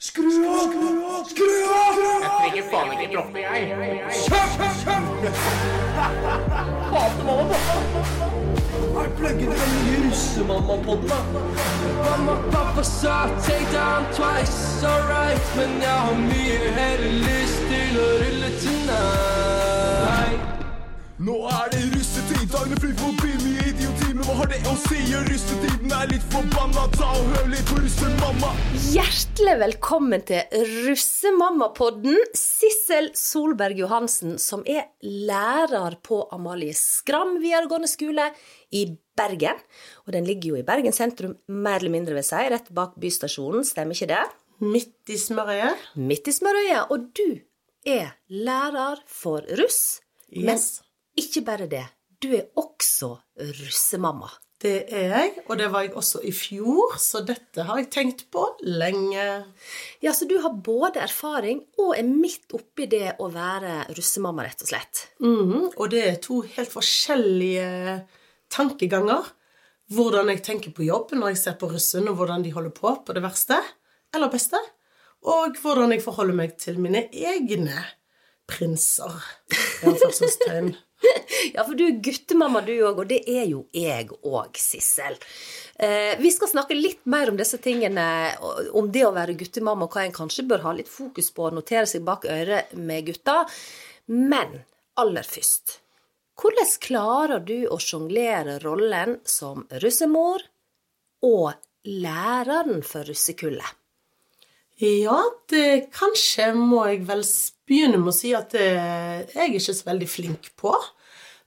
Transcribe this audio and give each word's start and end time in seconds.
Skru 0.00 0.46
av! 0.46 1.24
Skru 1.26 1.46
av! 1.74 1.96
Jeg 1.98 2.28
trenger 2.38 2.66
faen 2.70 2.92
ikke 2.94 3.06
droppe, 3.14 3.40
jeg. 3.42 3.62
Hater 6.92 7.24
mamma, 7.26 7.58
pappa. 7.64 8.28
Er 9.02 9.10
pluggen 9.18 9.50
den 9.50 9.72
nye 9.74 9.96
russemamma-podden, 10.04 11.10
da? 11.10 11.18
Mamma, 11.98 12.36
pappa 12.54 12.84
sa 12.86 13.16
take 13.42 13.66
down 13.72 14.06
twice, 14.14 14.84
alright 14.86 15.56
Men 15.56 15.80
jeg 15.82 15.98
har 16.06 16.20
mye 16.28 16.58
heller 16.78 17.18
lyst 17.26 17.66
til 17.66 17.98
å 17.98 18.12
rulle 18.22 18.54
tonight 18.62 19.67
Nå 21.18 21.34
er 21.50 21.72
det 21.72 21.80
russetid, 21.96 22.44
dagene 22.52 22.76
flyr 22.78 22.92
forbi 23.00 23.32
mye 23.42 23.62
idioti, 23.72 24.12
men 24.14 24.20
hva 24.22 24.36
har 24.38 24.50
det 24.52 24.60
å 24.70 24.74
si? 24.78 25.00
Russetiden 25.26 25.90
er 25.96 26.12
litt 26.12 26.22
forbanna, 26.30 26.84
ta 26.94 27.08
og 27.10 27.32
hør 27.32 27.48
litt 27.50 27.66
på 27.66 27.78
russemamma. 27.80 28.52
Hjertelig 28.92 29.56
velkommen 29.64 30.22
til 30.30 30.62
Russemamma-podden. 30.86 32.22
Sissel 32.38 33.10
Solberg 33.18 33.82
Johansen, 33.82 34.38
som 34.38 34.62
er 34.62 34.92
lærer 35.02 35.98
på 36.06 36.20
Amalie 36.38 36.78
Skram 36.78 37.40
videregående 37.42 37.90
skole 37.90 38.30
i 38.70 38.86
Bergen. 39.18 39.58
Og 40.06 40.14
den 40.14 40.30
ligger 40.30 40.54
jo 40.54 40.62
i 40.62 40.66
Bergen 40.70 40.94
sentrum, 40.94 41.34
mer 41.50 41.82
eller 41.82 41.98
mindre 41.98 42.14
vil 42.22 42.30
si, 42.30 42.46
rett 42.54 42.70
bak 42.70 42.94
bystasjonen, 42.94 43.66
stemmer 43.66 43.98
ikke 43.98 44.12
det? 44.14 44.24
Midt 44.62 45.10
i 45.10 45.18
smørøyet? 45.18 45.88
Midt 45.98 46.30
i 46.30 46.38
smørøyet. 46.38 46.92
Og 46.94 47.10
du 47.10 47.40
er 47.90 48.14
lærer 48.30 49.02
for 49.10 49.42
russ. 49.58 49.98
Men 50.30 50.54
Yes. 50.60 50.76
Ikke 51.20 51.44
bare 51.46 51.66
det, 51.70 51.84
du 52.22 52.32
er 52.34 52.48
også 52.58 53.14
russemamma. 53.38 54.30
Det 54.58 54.88
er 54.90 55.12
jeg, 55.12 55.34
og 55.46 55.58
det 55.60 55.68
var 55.70 55.84
jeg 55.84 55.92
også 55.94 56.18
i 56.26 56.32
fjor, 56.34 56.96
så 56.98 57.20
dette 57.22 57.62
har 57.62 57.78
jeg 57.78 57.90
tenkt 57.94 58.24
på 58.34 58.42
lenge. 58.66 59.26
Ja, 60.02 60.10
så 60.10 60.26
du 60.26 60.34
har 60.42 60.50
både 60.66 60.98
erfaring 61.04 61.60
og 61.78 61.92
er 61.94 62.02
midt 62.08 62.50
oppi 62.58 62.88
det 62.90 63.12
å 63.22 63.28
være 63.30 63.84
russemamma, 63.94 64.42
rett 64.48 64.64
og 64.66 64.72
slett. 64.72 65.04
Mhm, 65.22 65.68
Og 65.76 65.92
det 65.94 66.02
er 66.08 66.18
to 66.24 66.40
helt 66.42 66.72
forskjellige 66.74 67.68
tankeganger. 68.50 69.30
Hvordan 69.94 70.28
jeg 70.34 70.42
tenker 70.44 70.74
på 70.74 70.84
jobb 70.84 71.14
når 71.14 71.36
jeg 71.36 71.38
ser 71.44 71.54
på 71.60 71.70
russen, 71.70 72.08
og 72.10 72.18
hvordan 72.18 72.42
de 72.42 72.50
holder 72.52 72.74
på 72.74 72.96
på 73.06 73.14
det 73.14 73.22
verste 73.22 73.60
eller 74.12 74.28
beste. 74.28 74.58
Og 75.22 75.54
hvordan 75.62 75.94
jeg 75.94 76.02
forholder 76.02 76.34
meg 76.34 76.58
til 76.58 76.82
mine 76.82 77.06
egne 77.14 77.78
prinser. 78.50 79.14
anførselstegn. 79.86 80.74
Ja, 81.54 81.64
for 81.64 81.74
du 81.78 81.84
er 81.86 81.98
guttemamma 82.04 82.60
du 82.66 82.72
òg, 82.76 83.02
og 83.02 83.08
det 83.10 83.22
er 83.30 83.46
jo 83.48 83.64
jeg 83.74 84.08
òg, 84.26 84.58
Sissel. 84.60 85.16
Eh, 85.78 86.14
vi 86.20 86.30
skal 86.34 86.50
snakke 86.50 86.76
litt 86.76 87.04
mer 87.10 87.30
om 87.30 87.38
disse 87.38 87.60
tingene, 87.62 88.04
om 88.76 88.90
det 88.92 89.04
å 89.06 89.14
være 89.16 89.36
guttemamma, 89.38 89.86
og 89.86 89.94
hva 89.94 90.04
en 90.06 90.16
kanskje 90.16 90.46
bør 90.50 90.64
ha 90.66 90.74
litt 90.76 90.90
fokus 90.90 91.30
på, 91.34 91.50
notere 91.54 91.86
seg 91.88 92.06
bak 92.06 92.26
øret 92.28 92.74
med 92.76 93.08
gutta. 93.08 93.40
Men 94.12 94.60
aller 94.98 95.26
først, 95.26 95.78
hvordan 96.38 96.74
klarer 96.84 97.42
du 97.42 97.58
å 97.70 97.80
sjonglere 97.82 98.58
rollen 98.62 99.18
som 99.26 99.66
russemor 99.82 100.44
og 101.26 101.52
læreren 101.88 102.84
for 102.86 103.06
russekullet? 103.08 103.78
Ja, 104.78 105.18
det 105.50 105.90
kanskje 105.90 106.52
må 106.54 106.84
jeg 106.86 107.02
vel 107.08 107.24
begynne 107.66 107.98
med 107.98 108.12
å 108.12 108.14
si 108.14 108.30
at 108.38 108.52
det 108.54 108.68
jeg 108.68 109.34
er 109.34 109.48
ikke 109.50 109.74
så 109.74 109.88
veldig 109.88 110.06
flink 110.06 110.52
på. 110.60 110.70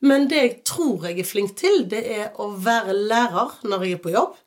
Men 0.02 0.28
det 0.30 0.40
jeg 0.42 0.54
tror 0.66 1.06
jeg 1.08 1.22
er 1.22 1.28
flink 1.28 1.56
til, 1.60 1.84
det 1.90 2.02
er 2.10 2.32
å 2.42 2.50
være 2.58 2.96
lærer 2.98 3.60
når 3.68 3.86
jeg 3.86 3.98
er 3.98 4.04
på 4.04 4.14
jobb. 4.16 4.38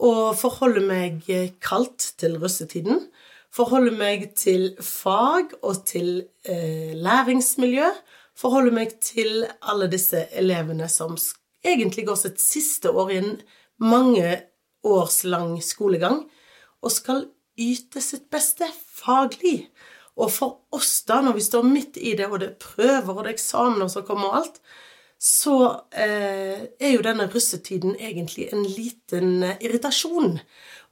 Og 0.00 0.22
forholde 0.40 0.82
meg 0.82 1.26
kaldt 1.62 2.14
til 2.18 2.38
russetiden. 2.40 3.04
Forholde 3.54 3.92
meg 3.94 4.30
til 4.38 4.72
fag 4.82 5.52
og 5.60 5.84
til 5.86 6.24
eh, 6.46 6.94
læringsmiljø. 6.96 7.90
Forholde 8.38 8.72
meg 8.74 8.96
til 9.04 9.44
alle 9.60 9.90
disse 9.92 10.24
elevene 10.38 10.88
som 10.88 11.18
egentlig 11.66 12.06
går 12.08 12.18
sitt 12.20 12.40
siste 12.40 12.90
år 12.90 13.10
i 13.12 13.18
en 13.20 13.34
mange 13.80 14.38
års 14.86 15.22
lang 15.24 15.58
skolegang, 15.64 16.22
og 16.80 16.92
skal 16.92 17.26
yte 17.60 18.00
sitt 18.00 18.30
beste 18.32 18.68
faglig. 18.72 19.68
Og 20.20 20.30
for 20.32 20.76
oss, 20.76 21.02
da, 21.08 21.20
når 21.24 21.36
vi 21.36 21.44
står 21.44 21.66
midt 21.68 21.98
i 22.00 22.14
det, 22.16 22.28
og 22.28 22.40
det 22.40 22.52
er 22.52 22.62
prøver 22.62 23.12
og 23.12 23.24
det 23.24 23.32
er 23.32 23.36
eksamener 23.36 23.90
som 23.92 24.06
kommer 24.08 24.30
og 24.30 24.38
alt, 24.40 24.60
så 25.20 25.56
eh, 25.92 26.62
er 26.80 26.94
jo 26.94 27.04
denne 27.04 27.28
russetiden 27.28 27.92
egentlig 28.00 28.48
en 28.54 28.64
liten 28.64 29.42
eh, 29.44 29.58
irritasjon. 29.60 30.38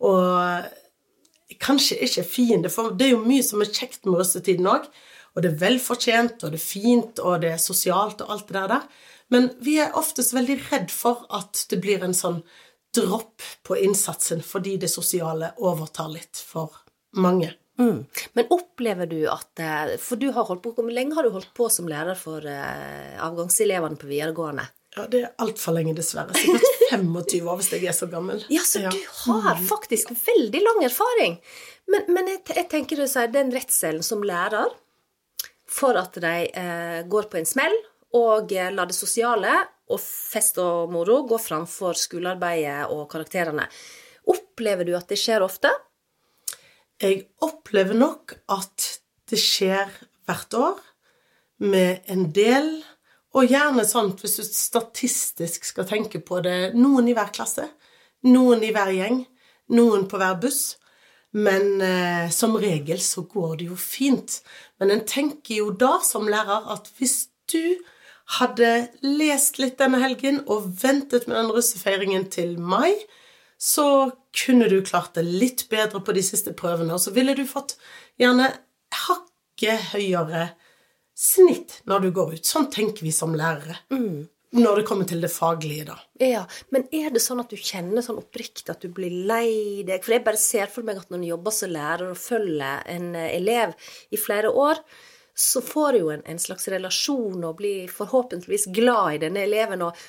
Og 0.05 1.57
kanskje 1.65 1.97
ikke 2.05 2.27
fiende, 2.29 2.71
for 2.71 2.93
det 2.93 3.09
er 3.09 3.15
jo 3.17 3.25
mye 3.25 3.45
som 3.47 3.65
er 3.65 3.73
kjekt 3.73 4.05
med 4.05 4.21
russetiden 4.21 4.69
òg. 4.69 4.89
Og 5.33 5.45
det 5.45 5.53
er 5.53 5.61
velfortjent, 5.63 6.43
og 6.43 6.53
det 6.53 6.61
er 6.61 6.67
fint, 6.67 7.21
og 7.25 7.41
det 7.45 7.55
er 7.55 7.63
sosialt, 7.63 8.21
og 8.25 8.35
alt 8.35 8.49
det 8.49 8.57
der. 8.59 8.69
der. 8.75 9.07
Men 9.33 9.51
vi 9.65 9.79
er 9.81 9.97
oftest 9.97 10.35
veldig 10.35 10.59
redd 10.71 10.93
for 10.93 11.25
at 11.35 11.65
det 11.71 11.81
blir 11.85 12.05
en 12.05 12.17
sånn 12.17 12.43
dropp 12.97 13.45
på 13.69 13.77
innsatsen 13.85 14.41
fordi 14.45 14.79
det 14.81 14.89
sosiale 14.89 15.53
overtar 15.61 16.09
litt 16.13 16.41
for 16.41 16.73
mange. 17.21 17.53
Mm. 17.79 18.01
Men 18.35 18.49
opplever 18.51 19.07
du 19.07 19.21
at 19.31 19.61
eh, 19.63 19.93
For 20.03 20.19
du 20.19 20.33
har 20.35 20.49
holdt 20.49 20.65
på 20.65 20.73
Hvor 20.75 20.89
lenge 20.91 21.15
har 21.15 21.23
du 21.23 21.31
holdt 21.31 21.53
på 21.55 21.69
som 21.71 21.87
lærer 21.87 22.19
for 22.19 22.43
eh, 22.43 23.15
avgangselevene 23.23 24.01
på 24.01 24.09
videregående? 24.11 24.65
Ja, 24.97 25.05
det 25.07 25.21
er 25.23 25.45
altfor 25.45 25.77
lenge, 25.77 25.95
dessverre. 25.95 26.35
Sikkert 26.35 26.67
25 26.91 27.47
år 27.47 27.61
hvis 27.61 27.71
jeg 27.77 27.87
er 27.87 27.95
så 27.95 28.09
gammel. 28.11 28.43
Ja, 28.51 28.65
så 28.67 28.83
du 28.83 28.99
har 29.29 29.61
faktisk 29.69 30.11
veldig 30.11 30.63
lang 30.65 30.83
erfaring. 30.89 31.37
Men, 31.93 32.09
men 32.11 32.31
jeg, 32.33 32.43
jeg 32.57 32.67
tenker 32.73 33.05
å 33.05 33.09
si 33.11 33.27
den 33.31 33.53
redselen 33.55 34.03
som 34.03 34.25
lærer 34.27 34.73
for 35.69 35.99
at 36.01 36.17
de 36.19 36.35
eh, 36.49 37.01
går 37.07 37.29
på 37.31 37.39
en 37.39 37.49
smell 37.49 37.77
og 38.19 38.53
eh, 38.57 38.73
lar 38.73 38.89
det 38.89 38.97
sosiale 38.97 39.53
og 39.93 40.01
fest 40.03 40.59
og 40.61 40.91
moro 40.93 41.23
gå 41.29 41.39
framfor 41.41 41.97
skolearbeidet 41.97 42.89
og 42.93 43.07
karakterene. 43.13 43.69
Opplever 44.29 44.89
du 44.89 44.95
at 44.97 45.09
det 45.09 45.21
skjer 45.21 45.45
ofte? 45.45 45.71
Jeg 46.99 47.29
opplever 47.45 47.95
nok 47.95 48.35
at 48.51 48.87
det 49.31 49.39
skjer 49.39 49.91
hvert 50.27 50.55
år 50.59 50.79
med 51.63 52.09
en 52.11 52.29
del, 52.35 52.71
og 53.37 53.51
gjerne 53.51 53.85
sånn 53.87 54.15
hvis 54.19 54.39
du 54.41 54.45
statistisk 54.47 55.67
skal 55.69 55.87
tenke 55.87 56.19
på 56.25 56.41
det, 56.43 56.75
noen 56.75 57.11
i 57.11 57.15
hver 57.15 57.31
klasse, 57.35 57.69
noen 58.27 58.65
i 58.67 58.73
hver 58.75 58.91
gjeng, 58.97 59.21
noen 59.77 60.09
på 60.11 60.19
hver 60.19 60.39
buss. 60.43 60.63
Men 61.37 61.83
eh, 61.85 62.31
som 62.33 62.57
regel 62.59 63.03
så 63.05 63.27
går 63.29 63.59
det 63.61 63.69
jo 63.69 63.77
fint. 63.79 64.41
Men 64.81 64.95
en 64.95 65.05
tenker 65.07 65.61
jo 65.61 65.71
da 65.77 65.99
som 66.03 66.27
lærer 66.27 66.71
at 66.73 66.89
hvis 66.97 67.29
du 67.53 67.77
hadde 68.39 68.89
lest 69.05 69.61
litt 69.61 69.79
denne 69.81 70.01
helgen 70.03 70.43
og 70.49 70.71
ventet 70.83 71.29
med 71.29 71.37
den 71.37 71.53
russefeiringen 71.53 72.27
til 72.33 72.57
mai, 72.61 72.97
så 73.59 74.11
kunne 74.45 74.69
du 74.71 74.79
klart 74.87 75.17
det 75.19 75.27
litt 75.27 75.67
bedre 75.71 76.01
på 76.05 76.15
de 76.15 76.23
siste 76.23 76.55
prøvene, 76.57 76.95
og 76.95 77.03
så 77.03 77.13
ville 77.15 77.35
du 77.35 77.45
fått 77.49 77.75
gjerne 78.21 78.53
hakket 78.95 79.93
høyere 79.93 80.49
snitt 81.19 81.81
når 81.91 82.07
du 82.07 82.11
går 82.15 82.37
ut. 82.39 82.47
Sånn 82.47 82.71
tenker 82.71 83.03
vi 83.03 83.13
som 83.15 83.35
lærere. 83.35 83.81
Når 84.49 84.79
det 84.79 84.85
kommer 84.89 85.05
til 85.05 85.21
det 85.21 85.29
faglige, 85.29 85.89
da. 85.91 85.99
Ja, 86.23 86.45
Men 86.73 86.87
er 86.95 87.11
det 87.13 87.21
sånn 87.21 87.43
at 87.43 87.51
du 87.51 87.59
kjenner 87.59 88.01
sånn 88.05 88.21
oppriktig 88.23 88.71
at 88.73 88.81
du 88.81 88.89
blir 88.95 89.13
lei 89.29 89.83
deg? 89.85 90.01
For 90.01 90.15
jeg 90.15 90.25
bare 90.25 90.41
ser 90.41 90.71
for 90.73 90.87
meg 90.87 91.03
at 91.03 91.11
når 91.13 91.21
du 91.21 91.29
jobber 91.29 91.53
som 91.53 91.75
lærer 91.75 92.15
og 92.15 92.23
følger 92.23 92.87
en 92.89 93.11
eh, 93.19 93.35
elev 93.37 93.75
i 94.09 94.21
flere 94.21 94.49
år, 94.49 94.81
så 95.39 95.61
får 95.63 95.93
du 95.93 95.99
jo 96.01 96.15
en, 96.15 96.25
en 96.25 96.41
slags 96.41 96.65
relasjon 96.73 97.45
og 97.45 97.59
blir 97.61 97.93
forhåpentligvis 97.93 98.71
glad 98.79 99.19
i 99.19 99.21
denne 99.27 99.45
eleven. 99.45 99.85
og 99.85 100.01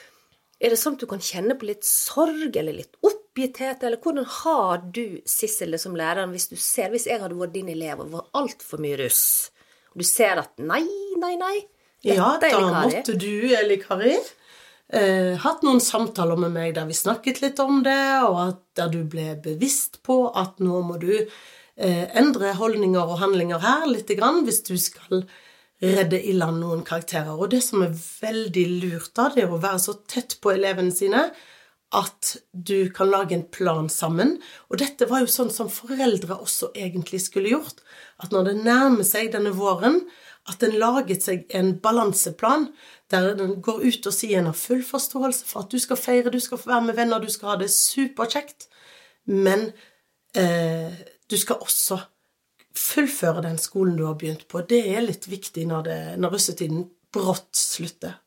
er 0.60 0.74
det 0.74 0.80
sånn 0.80 0.96
at 0.98 1.04
du 1.04 1.10
kan 1.10 1.22
kjenne 1.24 1.56
på 1.60 1.68
litt 1.70 1.86
sorg 1.88 2.56
eller 2.60 2.76
litt 2.76 2.96
oppgitthet, 3.40 3.84
eller 3.84 3.98
hvordan 3.98 4.26
har 4.26 4.82
du, 4.94 5.22
Sissel, 5.26 5.78
som 5.80 5.96
læreren, 5.96 6.32
hvis 6.32 6.50
du 6.50 6.56
ser, 6.56 6.90
hvis 6.92 7.08
jeg 7.08 7.22
hadde 7.22 7.38
vært 7.38 7.54
din 7.54 7.70
elev 7.70 8.02
og 8.04 8.12
var 8.12 8.28
altfor 8.34 8.82
mye 8.82 8.98
russ, 9.00 9.52
og 9.94 10.02
du 10.02 10.06
ser 10.08 10.40
at 10.42 10.58
nei, 10.60 10.86
nei, 11.18 11.36
nei, 11.40 11.58
Ja, 12.04 12.38
da 12.40 12.62
måtte 12.64 13.18
du, 13.20 13.52
Eli 13.52 13.76
Kari, 13.82 14.14
eh, 14.96 15.36
hatt 15.36 15.64
noen 15.64 15.82
samtaler 15.84 16.40
med 16.40 16.54
meg 16.56 16.76
der 16.78 16.88
vi 16.88 16.96
snakket 16.96 17.42
litt 17.44 17.60
om 17.60 17.82
det, 17.84 18.24
og 18.24 18.40
at 18.48 18.62
der 18.80 18.92
du 18.94 19.04
ble 19.04 19.36
bevisst 19.36 20.00
på 20.04 20.30
at 20.32 20.60
nå 20.64 20.80
må 20.88 20.96
du 21.02 21.12
eh, 21.12 22.06
endre 22.16 22.54
holdninger 22.56 23.04
og 23.04 23.20
handlinger 23.20 23.60
her 23.60 23.86
lite 23.92 24.16
grann 24.16 24.46
hvis 24.48 24.64
du 24.64 24.78
skal 24.80 25.26
redde 25.80 26.20
i 26.24 26.32
land 26.36 26.60
noen 26.60 26.86
karakterer. 26.88 27.36
Og 27.36 27.52
det 27.52 27.62
som 27.68 27.84
er 27.84 27.92
veldig 27.92 28.66
lurt 28.80 29.14
da, 29.16 29.28
det 29.36 29.44
er 29.44 29.52
å 29.52 29.60
være 29.60 29.84
så 29.84 30.00
tett 30.08 30.40
på 30.40 30.56
elevene 30.56 30.96
sine 30.96 31.28
at 31.96 32.36
du 32.54 32.90
kan 32.94 33.10
lage 33.10 33.34
en 33.36 33.46
plan 33.50 33.90
sammen. 33.90 34.36
Og 34.70 34.78
dette 34.82 35.08
var 35.10 35.24
jo 35.24 35.32
sånn 35.32 35.50
som 35.54 35.72
foreldre 35.74 36.38
også 36.38 36.72
egentlig 36.78 37.24
skulle 37.26 37.54
gjort. 37.56 37.82
At 38.22 38.34
når 38.36 38.52
det 38.52 38.58
nærmer 38.62 39.08
seg 39.08 39.32
denne 39.34 39.56
våren, 39.58 40.04
at 40.50 40.64
en 40.66 40.78
laget 40.82 41.26
seg 41.26 41.50
en 41.56 41.76
balanseplan 41.82 42.70
der 43.12 43.34
den 43.38 43.58
går 43.66 43.82
ut 43.86 44.08
og 44.10 44.14
sier 44.16 44.40
en 44.40 44.52
har 44.52 44.58
full 44.58 44.84
forståelse 44.86 45.50
for 45.50 45.64
at 45.66 45.74
du 45.74 45.82
skal 45.82 46.00
feire, 46.00 46.34
du 46.34 46.40
skal 46.42 46.62
få 46.62 46.72
være 46.72 46.88
med 46.90 46.98
venner, 47.00 47.22
du 47.22 47.30
skal 47.34 47.54
ha 47.54 47.58
det 47.62 47.72
superkjekt, 47.74 48.70
men 49.26 49.72
eh, 50.38 50.94
du 51.30 51.38
skal 51.38 51.62
også 51.62 52.00
fullføre 52.78 53.44
den 53.46 53.58
skolen 53.62 53.98
du 53.98 54.06
har 54.06 54.18
begynt 54.18 54.48
på. 54.50 54.62
Det 54.62 54.84
er 54.94 55.06
litt 55.06 55.26
viktig 55.30 55.66
når, 55.70 55.86
det, 55.90 56.00
når 56.22 56.38
russetiden 56.38 56.86
brått 57.14 57.58
slutter. 57.58 58.20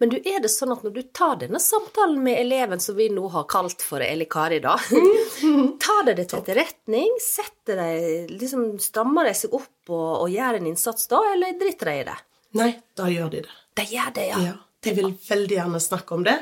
Men 0.00 0.12
du, 0.12 0.16
er 0.24 0.40
det 0.40 0.48
sånn 0.52 0.72
at 0.72 0.84
når 0.86 0.94
du 0.94 1.00
tar 1.16 1.36
denne 1.42 1.60
samtalen 1.60 2.22
med 2.24 2.38
eleven 2.40 2.80
som 2.80 2.96
vi 2.96 3.10
nå 3.12 3.26
har 3.34 3.44
kalt 3.50 3.82
for 3.84 4.00
Eli 4.00 4.24
Kari, 4.30 4.60
da 4.64 4.78
Tar 5.84 6.06
de 6.08 6.14
det 6.16 6.26
til 6.30 6.40
etterretning? 6.40 7.18
Setter 7.20 7.82
de, 7.82 7.90
liksom, 8.32 8.64
Strammer 8.80 9.28
de 9.28 9.34
seg 9.36 9.56
opp 9.56 9.92
og, 9.92 10.08
og 10.22 10.32
gjør 10.32 10.60
en 10.60 10.70
innsats 10.72 11.10
da, 11.10 11.20
eller 11.34 11.58
driter 11.60 11.92
de 11.92 11.98
i 12.00 12.06
det? 12.08 12.16
Nei, 12.60 12.70
da 12.98 13.10
gjør 13.12 13.28
de 13.34 13.44
det. 13.44 13.58
De 13.78 13.84
gjør 13.92 14.14
det, 14.16 14.24
ja. 14.30 14.40
Ja, 14.48 14.56
de 14.86 14.96
vil 14.96 15.12
veldig 15.28 15.60
gjerne 15.60 15.82
snakke 15.84 16.16
om 16.16 16.24
det. 16.26 16.38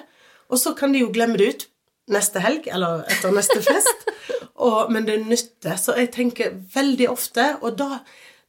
Og 0.49 0.63
så 0.63 0.73
kan 0.79 0.95
de 0.95 1.03
jo 1.03 1.11
glemme 1.13 1.37
det 1.41 1.51
ut 1.51 1.67
neste 2.15 2.41
helg, 2.41 2.71
eller 2.73 3.03
etter 3.13 3.35
neste 3.35 3.59
fest. 3.65 4.09
og, 4.65 4.89
men 4.95 5.05
det 5.09 5.19
nytter. 5.27 5.77
Så 5.81 5.99
jeg 5.99 6.13
tenker 6.15 6.57
veldig 6.75 7.11
ofte 7.13 7.51
Og 7.61 7.77
da, 7.79 8.01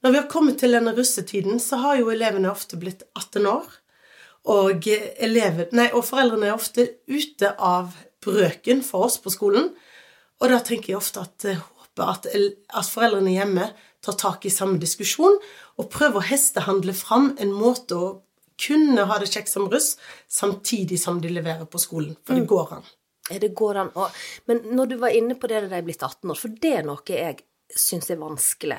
når 0.03 0.13
vi 0.13 0.21
har 0.21 0.31
kommet 0.31 0.61
til 0.61 0.77
denne 0.77 0.93
russetiden, 0.95 1.59
så 1.59 1.81
har 1.83 1.99
jo 1.99 2.13
elevene 2.13 2.51
ofte 2.51 2.79
blitt 2.79 3.03
18 3.17 3.49
år. 3.49 3.67
Og, 4.49 4.87
elever, 5.19 5.67
nei, 5.75 5.89
og 5.91 6.05
foreldrene 6.07 6.47
er 6.47 6.55
ofte 6.55 6.85
ute 7.09 7.51
av 7.59 7.91
brøken 8.23 8.81
for 8.85 9.09
oss 9.09 9.19
på 9.21 9.33
skolen. 9.33 9.73
Og 10.39 10.51
da 10.51 10.61
tenker 10.63 10.93
jeg 10.93 11.01
ofte 11.01 11.25
at 11.25 11.45
jeg 11.45 11.59
håper 11.59 12.13
at, 12.13 12.29
at 12.31 12.91
foreldrene 12.93 13.35
hjemme 13.35 13.67
tar 14.05 14.15
tak 14.19 14.47
i 14.47 14.53
samme 14.53 14.79
diskusjon 14.79 15.35
og 15.79 15.89
prøver 15.91 16.21
å 16.21 16.29
hestehandle 16.29 16.95
fram 16.95 17.33
en 17.41 17.51
måte 17.55 17.97
å 17.97 18.09
kunne 18.59 19.05
ha 19.07 19.19
det 19.19 19.29
kjekt 19.31 19.51
som 19.51 19.67
russ, 19.71 19.93
samtidig 20.27 20.99
som 20.99 21.19
de 21.23 21.31
leverer 21.31 21.67
på 21.69 21.79
skolen. 21.79 22.15
For 22.27 22.39
det 22.39 22.47
går 22.49 22.73
an. 22.79 22.89
Det 23.29 23.51
går 23.55 23.77
an 23.77 23.91
Men 24.49 24.63
når 24.73 24.85
du 24.89 24.95
var 24.97 25.13
inne 25.13 25.35
på 25.37 25.47
det 25.47 25.61
da 25.61 25.69
de 25.69 25.77
er 25.77 25.85
blitt 25.85 26.03
18 26.03 26.31
år, 26.31 26.39
for 26.39 26.55
det 26.63 26.73
er 26.79 26.87
noe 26.87 27.03
jeg 27.05 27.37
syns 27.75 28.09
er 28.09 28.17
vanskelig. 28.19 28.77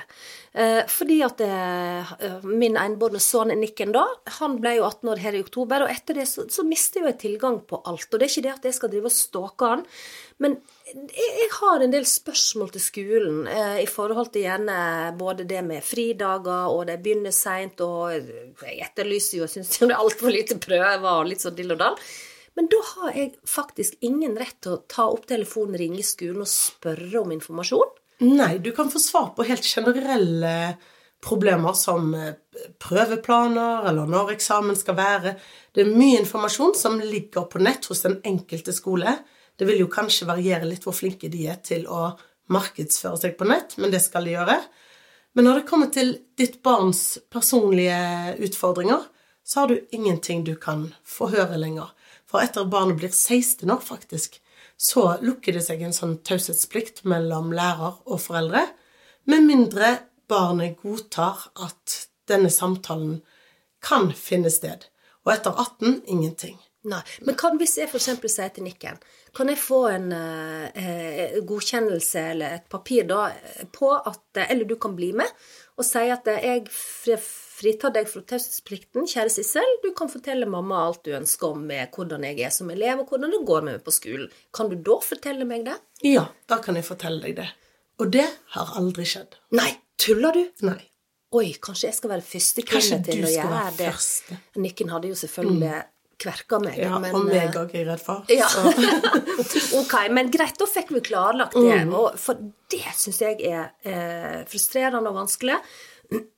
Eh, 0.52 0.80
fordi 0.90 1.20
at 1.22 1.38
det, 1.38 2.40
min 2.46 2.78
enbårne 2.80 3.20
sønn 3.22 3.52
Nikken 3.60 3.92
da, 3.94 4.02
han 4.40 4.56
ble 4.62 4.76
jo 4.78 4.86
18 4.88 5.12
år 5.12 5.22
her 5.22 5.36
i 5.38 5.42
oktober, 5.44 5.84
og 5.84 5.92
etter 5.92 6.18
det 6.18 6.26
så, 6.30 6.46
så 6.50 6.64
mister 6.66 7.06
jeg 7.06 7.20
tilgang 7.22 7.60
på 7.70 7.80
alt. 7.86 8.08
Og 8.10 8.18
det 8.18 8.26
er 8.26 8.32
ikke 8.32 8.46
det 8.48 8.54
at 8.56 8.66
jeg 8.70 8.78
skal 8.78 8.92
drive 8.92 9.10
og 9.10 9.14
stalke 9.14 9.70
han, 9.74 9.84
men 10.42 10.56
jeg, 10.90 11.28
jeg 11.36 11.50
har 11.58 11.84
en 11.84 11.94
del 11.94 12.08
spørsmål 12.08 12.72
til 12.74 12.84
skolen 12.84 13.44
eh, 13.50 13.76
i 13.84 13.88
forhold 13.90 14.32
til 14.34 14.48
gjerne 14.48 14.80
både 15.20 15.46
det 15.50 15.62
med 15.66 15.86
fridager, 15.86 16.72
og 16.72 16.88
de 16.90 16.98
begynner 17.02 17.34
seint, 17.34 17.84
og 17.84 18.16
jeg 18.16 18.80
etterlyser 18.88 19.38
jo, 19.38 19.46
jeg 19.46 19.54
syns 19.58 19.76
det 19.76 19.92
er 19.92 20.00
altfor 20.00 20.34
lite 20.34 20.58
prøver, 20.62 21.06
og 21.20 21.30
litt 21.30 21.46
sånn 21.46 21.58
dill 21.58 21.76
og 21.76 21.82
dall. 21.84 22.02
Men 22.58 22.66
da 22.68 22.80
har 22.84 23.14
jeg 23.14 23.30
faktisk 23.46 24.00
ingen 24.04 24.34
rett 24.36 24.58
til 24.64 24.74
å 24.74 24.82
ta 24.90 25.06
opp 25.08 25.28
telefonen, 25.30 25.78
ringe 25.78 26.02
skolen 26.04 26.42
og 26.42 26.50
spørre 26.50 27.22
om 27.22 27.30
informasjon. 27.36 27.99
Nei, 28.20 28.58
du 28.58 28.72
kan 28.76 28.90
få 28.92 29.00
svar 29.00 29.30
på 29.36 29.46
helt 29.48 29.64
generelle 29.64 30.74
problemer 31.24 31.72
som 31.72 32.14
eh, 32.14 32.34
prøveplaner, 32.80 33.86
eller 33.88 34.08
når 34.08 34.34
eksamen 34.34 34.76
skal 34.76 34.96
være. 34.98 35.34
Det 35.72 35.84
er 35.84 35.92
mye 35.92 36.20
informasjon 36.20 36.74
som 36.76 36.98
ligger 37.00 37.46
på 37.48 37.62
nett 37.64 37.88
hos 37.88 38.04
den 38.04 38.18
enkelte 38.26 38.74
skole. 38.76 39.14
Det 39.56 39.68
vil 39.68 39.82
jo 39.82 39.92
kanskje 39.92 40.28
variere 40.28 40.68
litt 40.68 40.84
hvor 40.84 40.96
flinke 40.96 41.30
de 41.32 41.46
er 41.52 41.60
til 41.64 41.86
å 41.88 42.10
markedsføre 42.50 43.20
seg 43.20 43.36
på 43.38 43.48
nett, 43.48 43.76
men 43.78 43.92
det 43.92 44.02
skal 44.04 44.26
de 44.26 44.34
gjøre. 44.34 44.58
Men 45.36 45.46
når 45.46 45.60
det 45.60 45.68
kommer 45.68 45.92
til 45.94 46.16
ditt 46.40 46.58
barns 46.66 47.20
personlige 47.30 48.34
utfordringer, 48.42 49.04
så 49.44 49.62
har 49.62 49.70
du 49.70 49.86
ingenting 49.94 50.42
du 50.44 50.56
kan 50.60 50.88
få 51.06 51.30
høre 51.30 51.58
lenger. 51.60 51.92
For 52.28 52.42
etter 52.42 52.68
barnet 52.70 52.98
blir 52.98 53.12
16 53.14 53.70
år, 53.70 53.80
faktisk, 53.84 54.39
så 54.80 55.18
lukker 55.20 55.56
det 55.56 55.64
seg 55.66 55.82
en 55.84 55.92
sånn 55.96 56.16
taushetsplikt 56.24 57.04
mellom 57.08 57.52
lærer 57.52 57.98
og 58.06 58.22
foreldre, 58.22 58.64
med 59.28 59.44
mindre 59.44 59.90
barnet 60.30 60.78
godtar 60.80 61.50
at 61.60 61.98
denne 62.30 62.48
samtalen 62.52 63.18
kan 63.84 64.08
finne 64.16 64.52
sted. 64.52 64.86
Og 65.26 65.34
etter 65.34 65.52
18 65.52 66.02
ingenting. 66.08 66.56
Nei, 66.88 67.02
Men 67.20 67.36
kan 67.36 67.58
hvis 67.60 67.76
jeg 67.76 67.90
f.eks. 67.90 68.06
sier 68.32 68.52
til 68.56 68.64
Nikken 68.64 68.96
Kan 69.36 69.50
jeg 69.52 69.60
få 69.60 69.82
en 69.90 70.06
eh, 70.16 70.70
eh, 70.72 71.34
godkjennelse 71.44 72.22
eller 72.30 72.54
et 72.56 72.70
papir 72.72 73.04
da 73.04 73.26
eh, 73.34 73.66
på 73.68 73.90
at 73.92 74.40
Eller 74.46 74.64
du 74.64 74.78
kan 74.80 74.94
bli 74.96 75.10
med 75.12 75.28
og 75.76 75.84
si 75.84 76.06
at 76.12 76.28
eh, 76.32 76.40
jeg 76.40 76.64
fritar 77.60 77.92
deg 77.94 78.08
fra 78.08 78.22
taushetsplikten, 78.32 79.06
kjære 79.10 79.32
Sissel. 79.34 79.74
Du 79.84 79.90
kan 79.96 80.10
fortelle 80.12 80.48
mamma 80.50 80.82
alt 80.86 81.02
du 81.06 81.12
ønsker 81.16 81.52
om 81.54 81.62
med 81.68 81.92
hvordan 81.96 82.24
jeg 82.28 82.40
er 82.48 82.54
som 82.54 82.70
elev, 82.72 83.02
og 83.04 83.12
hvordan 83.12 83.34
det 83.36 83.42
går 83.48 83.66
med 83.66 83.78
meg 83.78 83.84
på 83.86 83.94
skolen. 83.94 84.28
Kan 84.56 84.72
du 84.72 84.78
da 84.80 84.96
fortelle 85.04 85.46
meg 85.48 85.66
det? 85.68 85.76
Ja, 86.08 86.26
da 86.48 86.60
kan 86.64 86.78
jeg 86.80 86.88
fortelle 86.88 87.20
deg 87.24 87.36
det. 87.42 87.48
Og 88.00 88.08
det 88.14 88.26
har 88.56 88.76
aldri 88.80 89.04
skjedd. 89.08 89.36
Nei, 89.56 89.70
tuller 90.00 90.36
du? 90.36 90.44
Nei. 90.64 90.80
Oi, 91.36 91.52
kanskje 91.62 91.90
jeg 91.90 91.94
skal 91.94 92.10
være 92.10 92.26
første 92.26 92.62
Kanskje 92.66 92.96
kvinne 92.96 93.06
til 93.06 93.20
du 93.20 93.26
å 93.26 93.30
skal 93.30 93.36
gjøre 93.44 93.56
være 93.58 93.74
det. 93.76 93.90
første. 93.92 94.38
Nikken 94.64 94.88
hadde 94.90 95.10
jo 95.12 95.18
selvfølgelig 95.20 95.74
kverka 96.20 96.58
meg. 96.60 96.78
Ja, 96.80 96.96
men, 97.00 97.14
og 97.16 97.28
meg 97.28 97.36
eh, 97.38 97.60
òg, 97.60 97.70
er 97.70 97.78
jeg 97.78 97.86
redd 97.88 98.02
for. 98.02 98.24
Ja. 98.32 98.48
Ok, 99.80 99.94
men 100.12 100.28
greit, 100.32 100.58
da 100.60 100.66
fikk 100.68 100.90
vi 100.96 101.00
klarlagt 101.06 101.54
det. 101.56 101.78
Og 101.96 102.16
for 102.20 102.40
det 102.72 102.82
syns 102.98 103.20
jeg 103.22 103.38
er 103.46 103.70
eh, 103.86 104.42
frustrerende 104.50 105.12
og 105.12 105.16
vanskelig. 105.22 105.56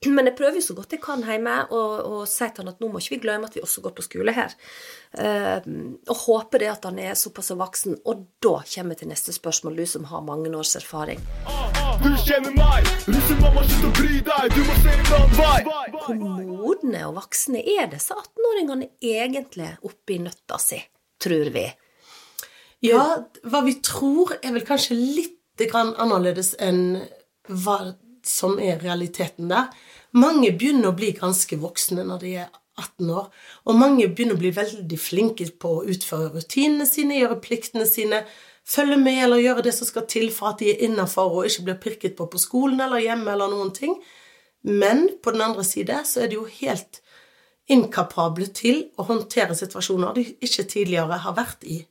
Men 0.05 0.29
jeg 0.29 0.35
prøver 0.37 0.59
jo 0.59 0.65
så 0.67 0.75
godt 0.77 0.93
jeg 0.93 1.01
kan 1.01 1.23
hjemme 1.25 1.55
og, 1.73 1.93
og 2.05 2.19
si 2.29 2.45
til 2.45 2.61
han 2.61 2.73
at 2.73 2.81
nå 2.83 2.89
må 2.91 3.01
ikke 3.01 3.15
vi 3.15 3.21
glemme 3.23 3.49
at 3.49 3.55
vi 3.57 3.63
også 3.65 3.81
går 3.81 3.95
på 3.97 4.05
skole 4.05 4.35
her. 4.35 4.53
Eh, 5.17 5.69
og 6.09 6.23
håper 6.27 6.61
det 6.61 6.69
at 6.73 6.87
han 6.89 6.99
er 7.01 7.17
såpass 7.17 7.53
voksen. 7.57 7.97
Og 8.05 8.25
da 8.43 8.59
kommer 8.61 8.93
jeg 8.93 9.03
til 9.03 9.11
neste 9.13 9.33
spørsmål, 9.33 9.79
du 9.81 9.89
som 9.89 10.05
har 10.11 10.25
mange 10.25 10.51
års 10.57 10.75
erfaring. 10.77 11.21
Du 12.03 12.09
kjenner 12.25 12.53
meg, 12.57 12.89
russemamma, 13.07 13.63
slutt 13.69 13.87
å 13.87 13.93
bry 13.99 14.19
deg, 14.27 14.57
du 14.57 14.61
må 14.67 14.79
se 14.81 14.93
en 14.97 15.13
annen 15.17 15.37
vei. 15.39 15.59
Hvor 15.93 16.19
modne 16.19 17.05
og 17.07 17.17
voksne 17.21 17.61
er 17.77 17.89
disse 17.93 18.17
18-åringene 18.17 18.89
egentlig 18.99 19.69
oppi 19.85 20.19
nøtta 20.21 20.59
si, 20.61 20.81
tror 21.21 21.53
vi? 21.53 21.67
ja, 22.83 23.03
hva 23.47 23.63
vi 23.65 23.77
tror, 23.85 24.35
er 24.43 24.55
vel 24.55 24.65
kanskje 24.67 24.97
litt 24.97 25.63
grann 25.69 25.93
annerledes 26.01 26.53
enn 26.61 27.03
hva 27.47 27.77
som 28.27 28.59
er 28.59 28.81
realiteten 28.83 29.51
der. 29.51 29.69
Mange 30.15 30.51
begynner 30.51 30.91
å 30.91 30.97
bli 30.97 31.11
ganske 31.17 31.57
voksne 31.61 32.05
når 32.07 32.23
de 32.23 32.35
er 32.43 32.49
18 32.79 33.11
år, 33.13 33.27
og 33.69 33.77
mange 33.77 34.07
begynner 34.09 34.37
å 34.37 34.41
bli 34.41 34.49
veldig 34.55 34.97
flinke 34.97 35.45
på 35.61 35.75
å 35.77 35.85
utføre 35.93 36.31
rutinene 36.33 36.87
sine, 36.89 37.19
gjøre 37.19 37.37
pliktene 37.43 37.85
sine, 37.85 38.23
følge 38.65 38.97
med 38.97 39.19
eller 39.25 39.43
gjøre 39.43 39.65
det 39.67 39.75
som 39.77 39.89
skal 39.89 40.07
til 40.09 40.29
for 40.33 40.53
at 40.53 40.63
de 40.63 40.71
er 40.71 40.83
innafor 40.87 41.37
og 41.37 41.47
ikke 41.49 41.67
blir 41.67 41.79
pirket 41.83 42.17
på 42.17 42.29
på 42.31 42.41
skolen 42.41 42.81
eller 42.81 43.03
hjemme 43.03 43.29
eller 43.33 43.51
noen 43.51 43.73
ting. 43.75 43.97
Men 44.63 45.09
på 45.21 45.33
den 45.35 45.43
andre 45.43 45.65
side 45.67 45.99
så 46.07 46.23
er 46.23 46.31
de 46.31 46.39
jo 46.39 46.47
helt 46.61 47.01
inkapable 47.71 48.47
til 48.55 48.87
å 48.99 49.05
håndtere 49.07 49.55
situasjoner 49.55 50.15
de 50.15 50.25
ikke 50.43 50.65
tidligere 50.71 51.19
har 51.25 51.35
vært 51.37 51.67
i. 51.67 51.83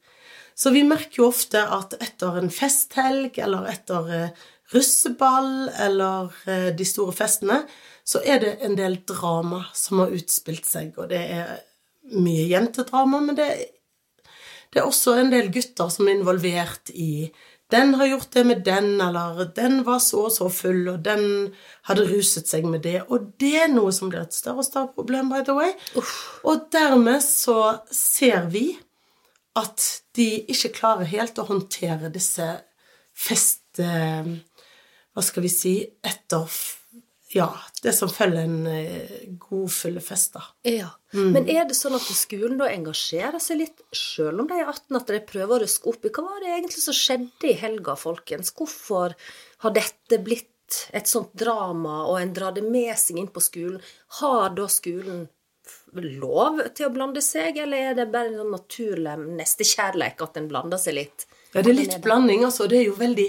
Så 0.55 0.73
vi 0.73 0.83
merker 0.85 1.23
jo 1.23 1.29
ofte 1.31 1.63
at 1.63 1.95
etter 2.01 2.37
en 2.41 2.51
festhelg 2.53 3.39
eller 3.41 3.71
etter 3.73 4.11
eh, 4.13 4.43
russeball 4.73 5.69
eller 5.87 6.33
eh, 6.47 6.71
de 6.77 6.87
store 6.89 7.15
festene, 7.17 7.63
så 8.05 8.23
er 8.27 8.43
det 8.43 8.57
en 8.67 8.75
del 8.79 8.99
drama 9.07 9.65
som 9.77 10.03
har 10.03 10.15
utspilt 10.17 10.67
seg, 10.67 10.97
og 10.99 11.13
det 11.13 11.23
er 11.37 11.55
mye 12.19 12.49
jentedrama, 12.51 13.21
men 13.23 13.39
det, 13.39 13.49
det 14.73 14.83
er 14.83 14.89
også 14.89 15.15
en 15.21 15.31
del 15.33 15.53
gutter 15.55 15.93
som 15.93 16.09
er 16.09 16.19
involvert 16.19 16.91
i 16.95 17.31
den 17.73 17.95
har 17.97 18.07
gjort 18.07 18.31
det 18.31 18.45
med 18.45 18.65
den, 18.67 19.01
eller 19.01 19.47
den 19.57 19.79
var 19.87 20.01
så 20.05 20.27
og 20.27 20.33
så 20.35 20.49
full, 20.53 20.83
og 20.93 20.99
den 21.07 21.55
hadde 21.89 22.05
ruset 22.11 22.51
seg 22.51 22.67
med 22.69 22.83
det. 22.85 22.99
Og 23.09 23.31
det 23.41 23.55
er 23.63 23.73
noe 23.73 23.95
som 23.97 24.11
blir 24.13 24.27
et 24.27 24.37
større 24.37 24.61
og 24.61 24.67
større 24.67 24.93
problem, 24.93 25.31
by 25.33 25.41
the 25.47 25.57
way. 25.57 25.73
Og 26.45 26.67
dermed 26.75 27.25
så 27.25 27.79
ser 27.89 28.51
vi 28.53 28.67
at 29.57 29.87
de 30.17 30.29
ikke 30.53 30.75
klarer 30.83 31.09
helt 31.09 31.41
å 31.41 31.49
håndtere 31.49 32.13
disse 32.13 32.51
fest... 33.17 33.65
eh, 33.81 34.29
Hva 35.13 35.25
skal 35.25 35.45
vi 35.45 35.51
si 35.53 35.75
Etter 36.05 36.61
Ja, 37.33 37.49
det 37.85 37.95
som 37.97 38.11
følger 38.13 38.45
en 38.45 38.67
eh, 38.69 39.13
god 39.41 39.71
fyllefest, 39.73 40.35
da. 40.35 40.43
Ja. 40.69 40.91
Men 41.17 41.49
er 41.49 41.65
det 41.69 41.77
sånn 41.79 41.97
at 41.97 42.05
skolen 42.05 42.59
da 42.61 42.69
engasjerer 42.69 43.41
seg 43.41 43.63
litt, 43.63 43.81
sjøl 43.97 44.43
om 44.43 44.51
de 44.51 44.59
er 44.61 44.69
18, 44.69 44.99
at 44.99 45.13
de 45.15 45.21
prøver 45.31 45.57
å 45.57 45.63
røske 45.63 45.89
opp 45.89 46.05
i 46.05 46.13
hva 46.13 46.27
var 46.27 46.43
det 46.45 46.51
egentlig 46.53 46.83
som 46.85 46.97
skjedde 46.97 47.49
i 47.49 47.57
helga, 47.57 47.97
folkens? 47.97 48.53
Hvorfor 48.57 49.17
har 49.65 49.77
dette 49.77 50.21
blitt 50.21 50.51
et 50.93 51.09
sånt 51.09 51.33
drama, 51.37 52.03
og 52.09 52.19
en 52.21 52.35
drar 52.37 52.53
det 52.57 52.65
med 52.65 52.93
seg 53.01 53.21
inn 53.21 53.31
på 53.33 53.41
skolen? 53.45 53.81
Har 54.21 54.53
da 54.57 54.69
skolen 54.73 55.25
lov 55.93 56.61
til 56.77 56.89
å 56.89 56.93
blande 56.93 57.23
seg, 57.25 57.59
eller 57.65 57.93
er 57.93 57.97
det 57.97 58.09
bare 58.13 58.31
en 58.31 58.41
sånn 58.43 58.55
naturlig 58.55 59.17
nestekjærleik 59.41 60.21
at 60.25 60.39
en 60.41 60.49
blander 60.51 60.81
seg 60.81 60.97
litt? 61.01 61.27
Ja, 61.53 61.61
det 61.61 61.73
er 61.73 61.79
litt 61.79 61.99
blanding, 62.05 62.47
altså. 62.49 62.69
Det 62.69 62.81
er 62.81 62.87
jo 62.89 62.97
veldig 62.99 63.29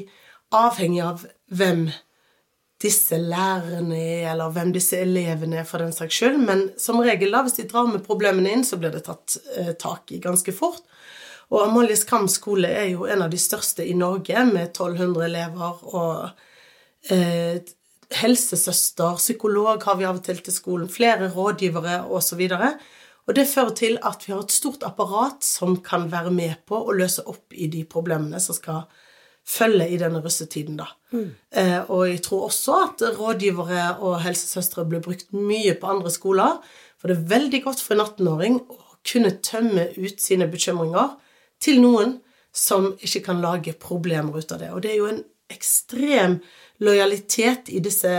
avhengig 0.54 1.02
av 1.04 1.26
hvem 1.54 1.88
disse 2.84 3.18
lærerne 3.18 3.98
er, 3.98 4.32
eller 4.34 4.52
hvem 4.52 4.74
disse 4.76 5.00
elevene 5.00 5.62
er, 5.62 5.68
for 5.68 5.84
den 5.84 5.94
saks 5.96 6.18
skyld. 6.20 6.40
Men 6.48 6.66
som 6.80 7.00
regel, 7.04 7.32
da, 7.32 7.44
hvis 7.46 7.60
de 7.60 7.68
drar 7.70 7.88
med 7.90 8.04
problemene 8.06 8.52
inn, 8.52 8.66
så 8.68 8.80
blir 8.80 8.92
det 8.94 9.06
tatt 9.08 9.38
eh, 9.56 9.72
tak 9.80 10.12
i 10.12 10.20
ganske 10.24 10.56
fort. 10.56 10.84
Og 11.54 11.62
Amalie 11.68 11.96
Skram 12.00 12.28
skole 12.32 12.72
er 12.72 12.90
jo 12.92 13.06
en 13.08 13.24
av 13.24 13.32
de 13.32 13.40
største 13.40 13.86
i 13.86 13.94
Norge, 13.98 14.46
med 14.50 14.74
1200 14.74 15.26
elever 15.28 15.86
og 15.94 17.14
eh, 17.14 17.62
helsesøster, 18.14 19.16
psykolog 19.18 19.84
har 19.86 19.98
vi 20.00 20.08
av 20.08 20.20
og 20.20 20.26
til 20.26 20.42
til 20.44 20.56
skolen, 20.56 20.92
flere 20.92 21.32
rådgivere 21.34 22.04
osv. 22.14 22.44
Og 23.24 23.38
det 23.38 23.48
fører 23.50 23.76
til 23.78 23.98
at 24.04 24.26
vi 24.26 24.34
har 24.34 24.44
et 24.44 24.54
stort 24.54 24.84
apparat 24.84 25.46
som 25.46 25.78
kan 25.86 26.10
være 26.12 26.34
med 26.34 26.66
på 26.68 26.80
å 26.84 26.96
løse 26.96 27.24
opp 27.30 27.56
i 27.56 27.70
de 27.72 27.86
problemene 27.90 28.42
som 28.44 28.58
skal 28.58 28.84
følge 29.48 29.90
i 29.92 30.00
denne 30.00 30.22
russetiden, 30.24 30.78
da. 30.80 30.88
Eh, 31.52 31.82
og 31.92 32.08
jeg 32.10 32.22
tror 32.26 32.48
også 32.48 32.78
at 32.86 33.04
rådgivere 33.18 33.98
og 34.00 34.22
helsesøstre 34.24 34.86
blir 34.90 35.04
brukt 35.04 35.34
mye 35.36 35.76
på 35.80 35.92
andre 35.96 36.12
skoler, 36.12 36.62
for 36.98 37.12
det 37.12 37.18
er 37.18 37.32
veldig 37.36 37.64
godt 37.66 37.84
for 37.84 37.96
en 37.96 38.06
18-åring 38.06 38.60
å 38.72 38.80
kunne 39.04 39.36
tømme 39.44 39.90
ut 39.98 40.22
sine 40.24 40.48
bekymringer 40.48 41.18
til 41.64 41.82
noen 41.84 42.18
som 42.56 42.94
ikke 43.02 43.26
kan 43.26 43.42
lage 43.44 43.76
problemer 43.82 44.38
ut 44.38 44.52
av 44.54 44.62
det. 44.62 44.72
Og 44.72 44.84
det 44.86 44.94
er 44.94 45.00
jo 45.02 45.10
en 45.12 45.24
ekstrem 45.52 46.40
lojalitet 46.84 47.70
i 47.74 47.82
disse 47.84 48.14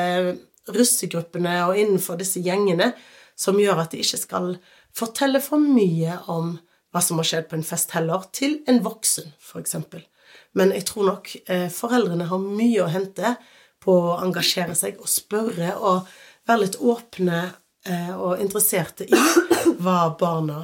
russegruppene 0.75 1.57
og 1.69 1.78
innenfor 1.78 2.19
disse 2.21 2.43
gjengene 2.45 2.93
som 3.37 3.59
gjør 3.61 3.85
at 3.85 3.95
de 3.95 4.02
ikke 4.04 4.21
skal 4.21 4.52
fortelle 4.95 5.40
for 5.43 5.61
mye 5.61 6.19
om 6.31 6.57
hva 6.95 7.02
som 7.02 7.19
har 7.19 7.26
skjedd 7.26 7.49
på 7.50 7.59
en 7.59 7.66
fest 7.66 7.90
heller, 7.97 8.28
til 8.31 8.61
en 8.71 8.78
voksen, 8.85 9.33
f.eks. 9.43 9.75
Men 10.58 10.73
jeg 10.75 10.87
tror 10.90 11.11
nok 11.11 11.34
eh, 11.50 11.66
foreldrene 11.73 12.28
har 12.30 12.42
mye 12.42 12.84
å 12.84 12.92
hente 12.92 13.34
på 13.84 13.96
å 14.11 14.16
engasjere 14.23 14.76
seg 14.78 15.00
og 15.02 15.11
spørre 15.11 15.75
og 15.76 16.08
være 16.49 16.62
litt 16.62 16.78
åpne 16.80 17.42
eh, 17.88 18.14
og 18.14 18.40
interesserte 18.42 19.08
i 19.08 19.20
hva 19.82 20.14
barna 20.20 20.62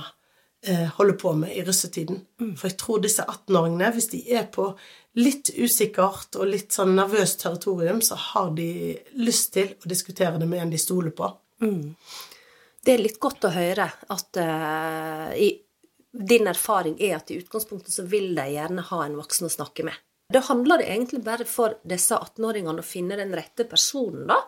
eh, 0.66 0.86
holder 0.96 1.18
på 1.20 1.34
med 1.42 1.52
i 1.56 1.64
russetiden. 1.66 2.22
For 2.56 2.70
jeg 2.70 2.78
tror 2.80 3.02
disse 3.04 3.26
18-åringene, 3.26 3.92
hvis 3.96 4.10
de 4.14 4.22
er 4.38 4.48
på 4.52 4.70
litt 5.18 5.50
usikkert 5.58 6.38
og 6.38 6.52
litt 6.52 6.74
sånn 6.74 6.94
nervøst 6.96 7.42
territorium, 7.42 8.02
så 8.04 8.18
har 8.30 8.52
de 8.56 8.70
lyst 9.18 9.54
til 9.56 9.74
å 9.74 9.90
diskutere 9.90 10.38
det 10.38 10.48
med 10.48 10.64
en 10.64 10.74
de 10.74 10.80
stoler 10.80 11.14
på. 11.16 11.32
Det 12.80 12.94
er 12.94 13.02
litt 13.02 13.18
godt 13.20 13.44
å 13.44 13.52
høre 13.52 13.84
at 14.14 14.38
uh, 14.40 15.32
i, 15.36 15.50
din 16.12 16.48
erfaring 16.50 16.96
er 17.00 17.16
at 17.20 17.30
i 17.30 17.38
utgangspunktet 17.38 17.94
så 17.94 18.04
vil 18.10 18.32
de 18.34 18.46
gjerne 18.50 18.82
ha 18.88 19.00
en 19.04 19.18
voksen 19.18 19.46
å 19.46 19.52
snakke 19.52 19.86
med. 19.86 19.94
Da 20.30 20.42
handler 20.46 20.78
det 20.78 20.90
egentlig 20.90 21.22
bare 21.26 21.46
for 21.48 21.78
disse 21.86 22.14
18-åringene 22.14 22.82
å 22.82 22.86
finne 22.86 23.18
den 23.18 23.34
rette 23.34 23.66
personen, 23.70 24.28
da. 24.30 24.38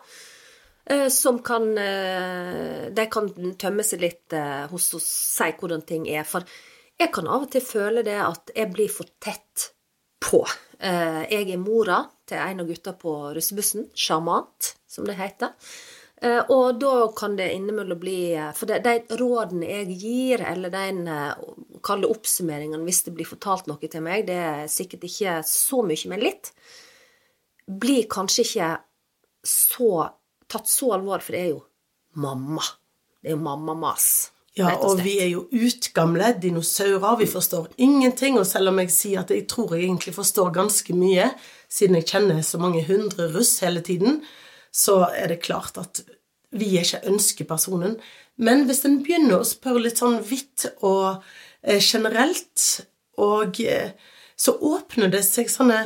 eh, 0.85 1.09
Som 1.11 1.41
kan 1.43 1.77
eh, 1.77 2.91
De 2.95 3.07
kan 3.11 3.27
tømme 3.59 3.83
seg 3.83 4.03
litt 4.03 4.35
eh, 4.35 4.67
hos 4.71 4.93
oss, 4.95 5.07
si 5.37 5.49
hvordan 5.59 5.83
ting 5.87 6.07
er. 6.07 6.23
For 6.27 6.47
jeg 6.99 7.11
kan 7.11 7.27
av 7.27 7.47
og 7.47 7.51
til 7.51 7.65
føle 7.65 8.03
det 8.03 8.19
at 8.19 8.53
jeg 8.55 8.71
blir 8.71 8.91
for 8.91 9.11
tett 9.19 9.71
på. 10.23 10.45
Jeg 10.83 11.47
er 11.51 11.59
mora 11.59 12.01
til 12.27 12.39
en 12.39 12.61
av 12.63 12.67
gutta 12.67 12.93
på 12.99 13.11
russebussen. 13.35 13.89
Sjarmant, 13.95 14.73
som 14.87 15.07
det 15.07 15.15
heter. 15.15 15.51
Eh, 16.23 16.39
Og 16.49 16.79
da 16.79 16.93
kan 17.17 17.35
det 17.39 17.49
innimellom 17.53 17.99
bli 17.99 18.33
eh, 18.37 18.51
For 18.55 18.69
de, 18.69 18.79
de 18.85 19.19
rådene 19.19 19.67
jeg 19.67 19.97
gir, 19.99 20.45
eller 20.47 20.73
den 20.73 21.03
kalde 21.83 22.07
oppsummeringen 22.07 22.13
oppsummeringene 22.15 22.87
hvis 22.87 23.03
det 23.07 23.13
blir 23.17 23.27
fortalt 23.27 23.67
noe 23.67 23.91
til 23.91 24.03
meg, 24.05 24.27
det 24.29 24.39
er 24.39 24.67
sikkert 24.71 25.03
ikke 25.09 25.41
så 25.47 25.81
mye, 25.83 26.09
men 26.11 26.23
litt, 26.23 26.53
blir 27.67 28.07
kanskje 28.11 28.45
ikke 28.47 28.69
så 29.43 29.89
tatt 30.47 30.69
så 30.69 30.93
alvor, 30.95 31.19
for 31.23 31.35
det 31.35 31.41
er 31.41 31.51
jo 31.51 31.63
mamma. 32.23 32.63
Det 33.19 33.31
er 33.31 33.35
jo 33.37 33.43
mammamas. 33.43 34.07
Ja, 34.53 34.75
og 34.85 34.99
vi 35.01 35.15
er 35.23 35.31
jo 35.31 35.47
utgamle 35.49 36.35
dinosaurer. 36.37 37.17
Vi 37.17 37.25
forstår 37.25 37.71
ingenting. 37.81 38.37
Og 38.37 38.45
selv 38.45 38.69
om 38.69 38.77
jeg 38.83 38.91
sier 38.93 39.23
at 39.23 39.31
jeg 39.33 39.47
tror 39.49 39.73
jeg 39.73 39.87
egentlig 39.87 40.13
forstår 40.13 40.51
ganske 40.53 40.93
mye, 40.93 41.31
siden 41.71 41.97
jeg 41.97 42.09
kjenner 42.11 42.43
så 42.45 42.59
mange 42.61 42.83
hundre 42.85 43.31
russ 43.33 43.55
hele 43.65 43.81
tiden, 43.81 44.21
så 44.73 45.03
er 45.13 45.29
det 45.31 45.43
klart 45.45 45.77
at 45.77 46.01
vi 46.53 46.75
er 46.77 46.85
ikke 46.85 47.09
ønskepersonen. 47.09 47.97
Men 48.41 48.65
hvis 48.67 48.83
en 48.87 49.01
begynner 49.05 49.41
å 49.41 49.47
spørre 49.47 49.83
litt 49.85 50.01
sånn 50.01 50.19
vidt 50.25 50.67
og 50.85 51.21
eh, 51.61 51.79
generelt, 51.79 52.81
og 53.21 53.59
eh, 53.61 53.93
så 54.35 54.55
åpner 54.57 55.11
det 55.13 55.21
seg 55.27 55.51
sånne 55.51 55.85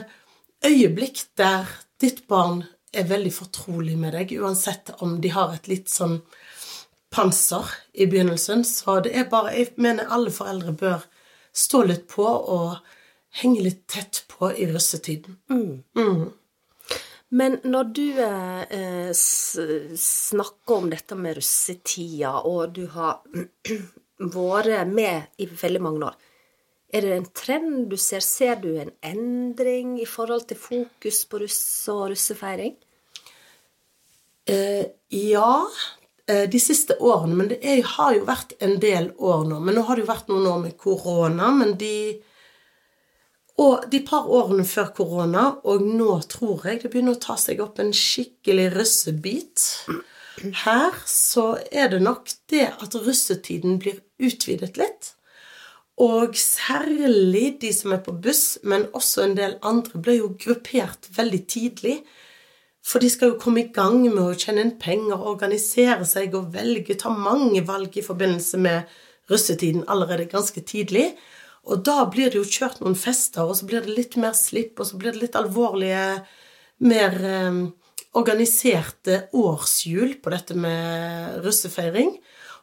øyeblikk 0.66 1.26
der 1.40 1.68
ditt 2.02 2.24
barn 2.32 2.64
er 2.96 3.10
veldig 3.10 3.34
fortrolig 3.36 3.98
med 4.00 4.16
deg, 4.16 4.32
uansett 4.40 4.94
om 5.04 5.18
de 5.22 5.32
har 5.36 5.54
et 5.54 5.68
litt 5.70 5.92
sånn 5.92 6.22
panser 7.14 7.68
i 7.94 8.08
begynnelsen. 8.08 8.64
Så 8.66 9.02
det 9.04 9.14
er 9.16 9.30
bare 9.32 9.56
Jeg 9.56 9.76
mener 9.76 10.12
alle 10.12 10.32
foreldre 10.32 10.74
bør 10.74 11.06
stå 11.54 11.84
litt 11.84 12.08
på 12.08 12.26
og 12.26 12.78
henge 13.42 13.64
litt 13.66 13.88
tett 13.88 14.24
på 14.32 14.52
i 14.52 14.68
russetiden. 14.72 15.38
Men 17.30 17.58
når 17.68 17.90
du 17.92 18.06
eh, 18.24 19.12
snakker 19.12 20.78
om 20.78 20.88
dette 20.92 21.18
med 21.20 21.36
russetida, 21.36 22.38
og 22.48 22.72
du 22.78 22.86
har 22.94 23.20
vært 24.38 24.88
med 24.88 25.42
i 25.44 25.50
veldig 25.52 25.84
mange 25.84 26.08
år, 26.08 26.16
er 26.88 27.04
det 27.04 27.16
en 27.18 27.32
trend 27.36 27.90
du 27.92 27.98
ser? 28.00 28.24
Ser 28.24 28.62
du 28.64 28.70
en 28.80 28.94
endring 29.04 29.98
i 30.00 30.08
forhold 30.08 30.48
til 30.48 30.60
fokus 30.60 31.26
på 31.28 31.42
russ 31.44 31.64
og 31.92 32.06
russefeiring? 32.14 32.78
Eh, 34.48 34.86
ja, 35.12 35.68
eh, 36.32 36.46
de 36.48 36.60
siste 36.64 36.96
årene. 37.04 37.36
Men 37.36 37.52
det 37.52 37.60
er, 37.60 37.84
har 37.84 38.16
jo 38.16 38.24
vært 38.30 38.56
en 38.64 38.78
del 38.80 39.12
år 39.20 39.44
nå. 39.50 39.60
Men 39.60 39.76
nå 39.76 39.84
har 39.84 40.00
det 40.00 40.06
jo 40.06 40.14
vært 40.14 40.32
noen 40.32 40.48
år 40.54 40.64
med 40.64 40.78
korona. 40.80 41.52
Men 41.60 41.76
de 41.82 42.22
Og 43.58 43.88
de 43.90 44.04
par 44.06 44.28
årene 44.30 44.66
før 44.70 44.92
korona, 44.98 45.48
og 45.66 45.82
nå 45.82 46.20
tror 46.30 46.68
jeg 46.70 46.84
det 46.84 46.92
begynner 46.94 47.18
å 47.18 47.22
ta 47.22 47.38
seg 47.42 47.62
opp 47.64 47.80
en 47.82 47.90
skikkelig 47.96 48.68
russebit. 48.76 49.64
Her 50.62 50.94
så 51.10 51.56
er 51.72 51.90
det 51.96 52.04
nok 52.06 52.30
det 52.54 52.68
at 52.78 52.98
russetiden 53.02 53.80
blir 53.82 54.04
utvidet 54.22 54.78
litt. 54.78 55.14
Og 55.98 56.38
særlig 56.38 57.56
de 57.64 57.72
som 57.74 57.96
er 57.96 58.04
på 58.06 58.14
buss, 58.22 58.60
men 58.62 58.86
også 58.94 59.24
en 59.26 59.36
del 59.40 59.58
andre, 59.66 59.98
ble 59.98 60.20
jo 60.20 60.36
gruppert 60.38 61.10
veldig 61.18 61.42
tidlig. 61.50 61.96
For 62.86 63.02
de 63.02 63.10
skal 63.10 63.34
jo 63.34 63.40
komme 63.42 63.64
i 63.64 63.72
gang 63.74 64.04
med 64.06 64.22
å 64.22 64.36
tjene 64.38 64.62
inn 64.62 64.76
penger, 64.80 65.18
organisere 65.18 66.06
seg 66.06 66.38
og 66.38 66.54
velge, 66.54 66.96
ta 67.02 67.10
mange 67.10 67.66
valg 67.66 67.98
i 67.98 68.06
forbindelse 68.06 68.62
med 68.62 68.94
russetiden 69.32 69.88
allerede 69.90 70.30
ganske 70.30 70.62
tidlig. 70.62 71.10
Og 71.68 71.84
da 71.84 72.06
blir 72.08 72.32
det 72.32 72.40
jo 72.40 72.48
kjørt 72.48 72.80
noen 72.82 72.96
fester, 72.98 73.44
og 73.44 73.58
så 73.60 73.68
blir 73.68 73.84
det 73.84 73.96
litt 73.98 74.16
mer 74.20 74.36
slipp, 74.38 74.80
og 74.80 74.88
så 74.90 75.00
blir 75.00 75.16
det 75.16 75.26
litt 75.26 75.38
alvorlige, 75.40 76.06
mer 76.88 77.16
eh, 77.26 77.62
organiserte 78.18 79.24
årshjul 79.36 80.20
på 80.22 80.34
dette 80.34 80.58
med 80.58 81.40
russefeiring. 81.46 82.12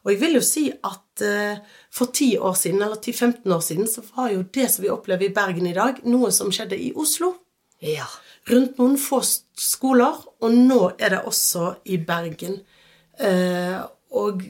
Og 0.05 0.13
jeg 0.13 0.21
vil 0.21 0.37
jo 0.39 0.43
si 0.45 0.67
at 0.71 1.25
eh, 1.25 1.63
for 1.93 2.13
10 2.13 2.45
år 2.45 2.57
siden, 2.61 2.83
eller 2.85 3.01
10-15 3.01 3.57
år 3.57 3.65
siden, 3.65 3.89
så 3.91 4.05
var 4.15 4.31
jo 4.33 4.45
det 4.55 4.69
som 4.73 4.85
vi 4.85 4.93
opplever 4.93 5.29
i 5.29 5.35
Bergen 5.35 5.69
i 5.69 5.77
dag, 5.77 6.01
noe 6.09 6.31
som 6.35 6.53
skjedde 6.53 6.79
i 6.81 6.93
Oslo. 6.97 7.33
Ja. 7.85 8.07
Rundt 8.51 8.79
noen 8.81 8.99
få 9.01 9.23
skoler, 9.25 10.21
og 10.45 10.53
nå 10.53 10.81
er 10.99 11.17
det 11.17 11.23
også 11.29 11.75
i 11.89 11.99
Bergen. 12.05 12.61
Eh, 13.17 13.81
og 14.15 14.45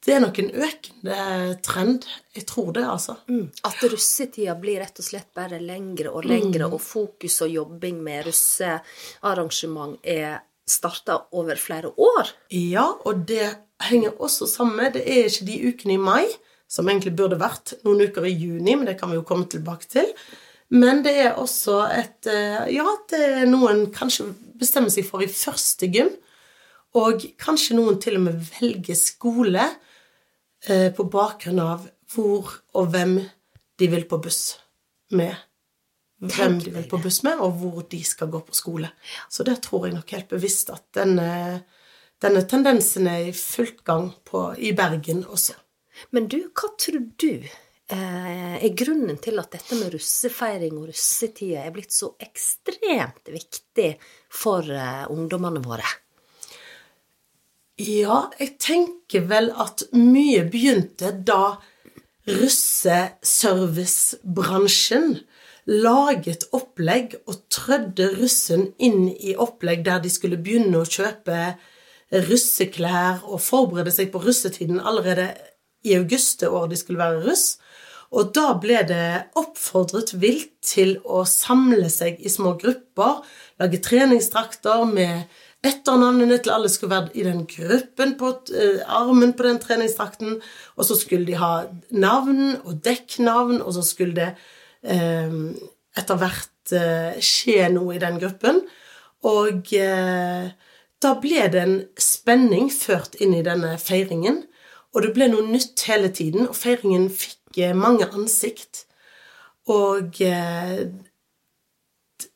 det 0.00 0.14
er 0.16 0.22
nok 0.22 0.38
en 0.40 0.50
økende 0.64 1.16
trend. 1.64 2.06
Jeg 2.32 2.46
tror 2.48 2.70
det, 2.72 2.84
altså. 2.88 3.18
At 3.68 3.82
russetida 3.84 4.54
blir 4.56 4.80
rett 4.80 4.96
og 4.96 5.04
slett 5.04 5.28
bare 5.36 5.58
lengre 5.60 6.12
og 6.14 6.24
lengre, 6.28 6.70
og 6.70 6.80
fokus 6.80 7.40
og 7.44 7.52
jobbing 7.52 7.98
med 8.04 8.24
russearrangement 8.30 9.98
er 10.00 10.40
starta 10.70 11.18
over 11.36 11.58
flere 11.60 11.90
år. 12.00 12.32
Ja, 12.54 12.86
og 13.04 13.26
det 13.28 13.50
henger 13.90 14.16
også 14.22 14.48
sammen 14.48 14.76
med 14.76 14.92
Det 14.96 15.04
er 15.04 15.28
ikke 15.28 15.48
de 15.48 15.58
ukene 15.68 15.96
i 15.98 16.00
mai, 16.00 16.24
som 16.68 16.88
egentlig 16.88 17.16
burde 17.18 17.40
vært 17.40 17.74
noen 17.84 18.06
uker 18.06 18.24
i 18.24 18.32
juni, 18.32 18.76
men 18.76 18.86
det 18.86 18.96
kan 19.00 19.10
vi 19.10 19.18
jo 19.18 19.26
komme 19.26 19.48
tilbake 19.50 19.90
til. 19.90 20.08
Men 20.70 21.02
det 21.02 21.16
er 21.26 21.36
også 21.42 21.82
et 21.90 22.30
eh, 22.30 22.70
Ja, 22.76 22.86
det 23.10 23.20
er 23.20 23.46
noen 23.50 23.88
kanskje 23.92 24.30
bestemmer 24.60 24.92
seg 24.92 25.04
for 25.08 25.20
i 25.24 25.28
første 25.28 25.90
gym, 25.90 26.12
og 26.96 27.26
kanskje 27.42 27.76
noen 27.76 28.00
til 28.02 28.16
og 28.18 28.28
med 28.28 28.50
velger 28.54 28.98
skole 28.98 29.66
eh, 29.66 29.89
på 30.66 31.04
bakgrunn 31.08 31.60
av 31.62 31.86
hvor 32.12 32.50
og 32.76 32.90
hvem 32.92 33.14
de 33.80 33.88
vil 33.88 34.04
på 34.08 34.18
buss 34.20 34.42
med. 35.16 35.34
Hvem 36.20 36.58
de 36.60 36.72
vil 36.74 36.88
på 36.88 37.00
buss 37.00 37.22
med, 37.24 37.40
og 37.40 37.56
hvor 37.62 37.84
de 37.88 38.02
skal 38.04 38.28
gå 38.32 38.42
på 38.44 38.56
skole. 38.56 38.90
Så 39.32 39.46
det 39.46 39.56
tror 39.64 39.86
jeg 39.86 39.96
nok 39.96 40.12
helt 40.12 40.28
bevisst 40.28 40.72
at 40.74 40.84
denne, 40.98 41.30
denne 42.20 42.44
tendensen 42.48 43.08
er 43.08 43.30
i 43.30 43.36
fullt 43.36 43.80
gang 43.88 44.10
på, 44.28 44.50
i 44.60 44.74
Bergen 44.76 45.24
også. 45.24 45.56
Men 46.12 46.28
du, 46.30 46.38
hva 46.52 46.70
tror 46.80 47.00
du 47.20 47.32
eh, 47.32 48.56
er 48.60 48.76
grunnen 48.76 49.18
til 49.22 49.40
at 49.40 49.56
dette 49.56 49.78
med 49.80 49.94
russefeiring 49.96 50.76
og 50.76 50.90
russetida 50.92 51.64
er 51.64 51.74
blitt 51.74 51.96
så 51.96 52.12
ekstremt 52.20 53.32
viktig 53.32 53.90
for 54.28 54.68
eh, 54.68 55.08
ungdommene 55.12 55.64
våre? 55.64 55.88
Ja, 57.80 58.28
jeg 58.36 58.58
tenker 58.60 59.24
vel 59.30 59.46
at 59.56 59.86
mye 59.96 60.42
begynte 60.52 61.16
da 61.24 61.56
russeservicebransjen 62.28 65.24
laget 65.70 66.48
opplegg 66.56 67.14
og 67.24 67.34
trødde 67.52 68.16
russen 68.18 68.74
inn 68.82 69.08
i 69.14 69.36
opplegg 69.38 69.84
der 69.86 69.98
de 70.04 70.10
skulle 70.12 70.36
begynne 70.36 70.78
å 70.82 70.88
kjøpe 70.88 71.56
russeklær 72.28 73.18
og 73.24 73.40
forberede 73.44 73.92
seg 73.94 74.10
på 74.12 74.18
russetiden 74.26 74.80
allerede 74.82 75.34
i 75.86 75.94
august 75.96 76.40
det 76.42 76.48
året 76.50 76.70
de 76.74 76.78
skulle 76.80 76.98
være 77.00 77.24
russ. 77.30 77.58
Og 78.10 78.34
da 78.34 78.58
ble 78.60 78.82
det 78.88 79.30
oppfordret 79.38 80.20
vilt 80.20 80.50
til 80.66 80.98
å 81.06 81.24
samle 81.28 81.88
seg 81.92 82.16
i 82.18 82.28
små 82.28 82.54
grupper, 82.58 83.22
lage 83.62 83.78
treningsdrakter 83.86 84.84
med 84.90 85.22
etternavnene 85.66 86.38
til 86.40 86.52
alle 86.54 86.70
skulle 86.72 86.94
være 86.94 87.12
i 87.20 87.24
den 87.26 87.42
gruppen 87.48 88.14
på 88.20 88.30
uh, 88.52 88.80
armen 88.88 89.34
på 89.36 89.44
den 89.44 89.60
treningsdrakten, 89.60 90.38
og 90.76 90.88
så 90.88 90.96
skulle 90.96 91.28
de 91.28 91.36
ha 91.40 91.66
navn 91.90 92.56
og 92.64 92.80
dekknavn, 92.84 93.60
og 93.60 93.74
så 93.76 93.84
skulle 93.84 94.16
det 94.16 94.30
uh, 94.88 95.34
etter 96.00 96.20
hvert 96.20 96.74
uh, 96.76 97.18
skje 97.20 97.68
noe 97.74 97.96
i 97.96 98.02
den 98.02 98.20
gruppen. 98.22 98.62
Og 99.28 99.68
da 101.04 101.10
ble 101.20 101.42
det 101.52 101.60
en 101.60 101.74
spenning 102.00 102.70
ført 102.72 103.18
inn 103.20 103.34
i 103.36 103.42
denne 103.44 103.74
feiringen, 103.76 104.38
og 104.96 105.04
det 105.04 105.10
ble 105.12 105.26
noe 105.28 105.44
nytt 105.44 105.84
hele 105.84 106.08
tiden, 106.08 106.46
og 106.48 106.56
feiringen 106.56 107.10
fikk 107.12 107.60
mange 107.76 108.08
ansikt. 108.16 108.86
Og 109.68 110.16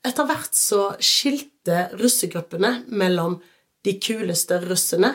etter 0.06 0.28
hvert 0.28 0.54
så 0.56 0.94
skilte 1.02 1.88
russegruppene 1.98 2.84
mellom 2.88 3.38
de 3.84 3.96
kuleste 4.00 4.60
russene 4.64 5.12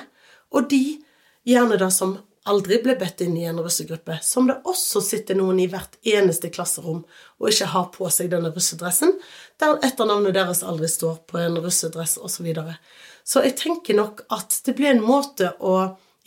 og 0.54 0.70
de 0.72 1.00
gjerne 1.48 1.78
da 1.80 1.90
som 1.94 2.18
aldri 2.50 2.80
ble 2.82 2.96
bedt 2.98 3.22
inn 3.22 3.36
i 3.38 3.46
en 3.50 3.60
russegruppe, 3.62 4.18
som 4.24 4.48
det 4.50 4.58
også 4.68 5.02
sitter 5.04 5.38
noen 5.38 5.60
i 5.62 5.68
hvert 5.70 5.98
eneste 6.08 6.50
klasserom 6.54 7.04
og 7.38 7.50
ikke 7.52 7.70
har 7.74 7.90
på 7.94 8.10
seg 8.14 8.32
denne 8.32 8.52
russedressen, 8.56 9.14
der 9.62 9.78
etternavnet 9.86 10.38
deres 10.38 10.64
aldri 10.66 10.90
står 10.90 11.20
på 11.30 11.42
en 11.42 11.60
russedress 11.62 12.18
osv. 12.18 12.40
Så, 12.40 12.46
videre. 12.48 12.78
så 13.24 13.44
jeg 13.46 13.58
tenker 13.60 14.00
nok 14.00 14.24
at 14.34 14.62
det 14.66 14.76
ble 14.78 14.94
en 14.94 15.04
måte 15.04 15.52
å 15.60 15.76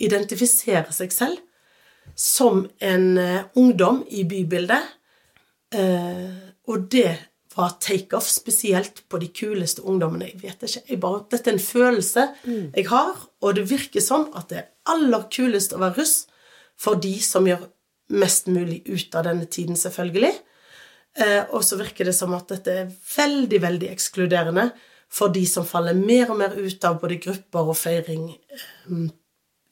identifisere 0.02 0.92
seg 0.94 1.14
selv 1.14 1.40
som 2.18 2.66
en 2.82 3.06
uh, 3.18 3.44
ungdom 3.56 4.02
i 4.10 4.24
bybildet. 4.28 4.82
Uh, 5.72 6.52
og 6.68 6.88
det 6.92 7.16
var 7.56 7.76
takeoff, 7.80 8.28
spesielt 8.30 9.02
på 9.08 9.20
de 9.22 9.28
kuleste 9.34 9.84
ungdommene. 9.84 10.30
Jeg 10.30 10.42
vet 10.42 10.64
ikke, 10.66 10.84
jeg 10.88 11.00
bare, 11.02 11.24
Dette 11.32 11.50
er 11.50 11.56
en 11.56 11.64
følelse 11.64 12.26
mm. 12.44 12.64
jeg 12.76 12.88
har, 12.90 13.26
og 13.42 13.56
det 13.58 13.66
virker 13.70 14.04
som 14.04 14.28
at 14.38 14.48
det 14.52 14.60
er 14.62 14.70
aller 14.92 15.26
kulest 15.32 15.74
å 15.76 15.82
være 15.82 15.98
russ 16.00 16.16
for 16.80 16.98
de 17.02 17.14
som 17.22 17.46
gjør 17.46 17.66
mest 18.12 18.48
mulig 18.52 18.82
ut 18.88 19.14
av 19.16 19.26
denne 19.28 19.46
tiden, 19.46 19.78
selvfølgelig. 19.78 20.32
Eh, 21.20 21.42
og 21.52 21.64
så 21.64 21.76
virker 21.80 22.08
det 22.08 22.16
som 22.16 22.32
at 22.36 22.48
dette 22.52 22.74
er 22.84 22.92
veldig, 23.16 23.60
veldig 23.62 23.90
ekskluderende 23.92 24.70
for 25.12 25.32
de 25.32 25.44
som 25.48 25.66
faller 25.68 25.96
mer 25.96 26.30
og 26.32 26.38
mer 26.40 26.54
ut 26.56 26.84
av 26.88 26.98
både 27.02 27.20
grupper 27.20 27.72
og 27.72 27.76
feiring. 27.76 28.30
Um, 28.88 29.10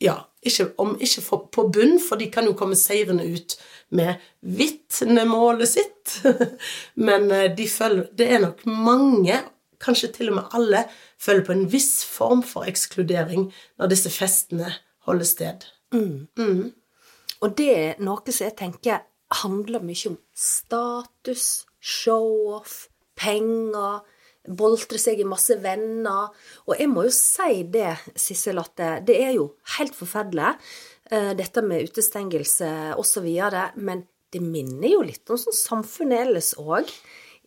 ja, 0.00 0.16
ikke, 0.42 0.71
om 0.80 0.95
ikke 1.00 1.23
for, 1.25 1.47
på 1.52 1.66
bunn, 1.73 1.99
for 2.00 2.21
de 2.21 2.30
kan 2.33 2.47
jo 2.49 2.57
komme 2.59 2.78
seirende 2.78 3.26
ut 3.28 3.57
med 3.97 4.21
vitnemålet 4.40 5.69
sitt. 5.69 6.21
Men 7.07 7.30
eh, 7.30 7.50
de 7.57 7.69
følger, 7.69 8.09
det 8.16 8.28
er 8.33 8.45
nok 8.47 8.64
mange, 8.66 9.40
kanskje 9.80 10.12
til 10.16 10.33
og 10.33 10.40
med 10.40 10.57
alle, 10.57 10.85
føler 11.21 11.45
på 11.45 11.57
en 11.57 11.66
viss 11.73 12.04
form 12.04 12.42
for 12.47 12.69
ekskludering 12.69 13.49
når 13.80 13.92
disse 13.92 14.12
festene 14.12 14.73
holder 15.09 15.28
sted. 15.28 15.69
Mm. 15.92 16.28
Mm. 16.38 16.73
Og 17.40 17.57
det 17.57 17.71
er 17.76 18.04
noe 18.04 18.33
som 18.33 18.47
jeg 18.47 18.57
tenker 18.59 19.04
handler 19.42 19.83
mye 19.85 20.11
om 20.11 20.16
status, 20.35 21.66
show-off, 21.80 22.88
penger 23.16 24.00
boltre 24.49 25.00
seg 25.00 25.20
i 25.20 25.28
masse 25.28 25.56
venner. 25.62 26.30
Og 26.68 26.76
jeg 26.78 26.90
må 26.92 27.06
jo 27.09 27.14
si 27.14 27.64
det, 27.68 27.94
Sissel, 28.14 28.61
at 28.62 29.04
det, 29.06 29.16
er 29.16 29.35
jo 29.37 29.50
helt 29.76 29.97
forferdelig, 29.97 30.54
uh, 31.12 31.33
dette 31.38 31.64
med 31.66 31.90
utestengelse 31.90 32.70
osv. 33.00 33.29
Men 33.76 34.07
det 34.31 34.42
minner 34.44 34.94
jo 34.94 35.03
litt 35.07 35.31
om 35.31 35.40
sånn 35.40 35.57
samfunnet 35.57 36.29
ellers 36.29 36.55
òg. 36.61 36.90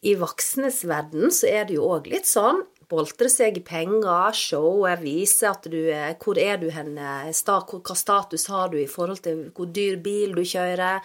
I 0.04 0.18
voksnes 0.20 0.82
verden 0.90 1.32
så 1.32 1.48
er 1.48 1.70
det 1.70 1.78
jo 1.78 1.88
òg 1.88 2.10
litt 2.12 2.28
sånn 2.28 2.60
boltre 2.90 3.30
seg 3.32 3.58
i 3.60 3.64
penger, 3.66 4.34
show, 4.36 4.84
vise 5.02 5.48
at 5.50 5.68
du 5.72 5.80
er 5.92 6.16
Hvor 6.22 6.40
er 6.40 6.58
du 6.62 6.70
henne? 6.74 7.30
Hva 7.30 7.96
status 7.98 8.48
har 8.52 8.70
du 8.74 8.78
i 8.82 8.90
forhold 8.90 9.24
til 9.26 9.48
hvor 9.56 9.70
dyr 9.72 10.00
bil 10.04 10.36
du 10.36 10.44
kjører? 10.44 11.02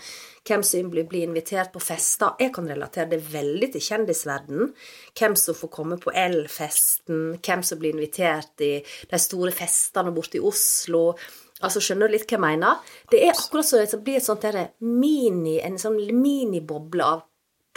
Hvem 0.49 0.63
som 0.65 0.91
blir, 0.91 1.09
invitert 1.21 1.73
på 1.75 1.83
fester? 1.83 2.37
Jeg 2.41 2.55
kan 2.57 2.69
relatere 2.69 3.11
det 3.11 3.21
veldig 3.33 3.73
til 3.75 3.85
kjendisverdenen. 3.85 4.73
Hvem 5.19 5.37
som 5.37 5.59
får 5.59 5.73
komme 5.75 5.99
på 6.01 6.15
L-festen, 6.15 7.37
hvem 7.45 7.65
som 7.67 7.81
blir 7.81 7.93
invitert 7.97 8.65
i 8.65 8.79
de 8.81 9.21
store 9.21 9.53
festene 9.53 10.15
borte 10.17 10.41
i 10.41 10.45
Oslo. 10.45 11.13
Altså, 11.61 11.83
Skjønner 11.83 12.09
du 12.09 12.17
litt 12.17 12.29
hva 12.29 12.39
jeg 12.39 12.45
mener? 12.47 12.93
Det 13.11 13.25
er 13.27 13.35
akkurat 13.35 13.67
som 13.67 13.83
det 13.83 14.05
blir 14.07 14.21
et 14.21 14.25
sånt 14.25 14.47
mini, 14.81 15.59
en 15.61 15.81
sånn 15.81 15.99
miniboble 16.17 17.05
av 17.05 17.27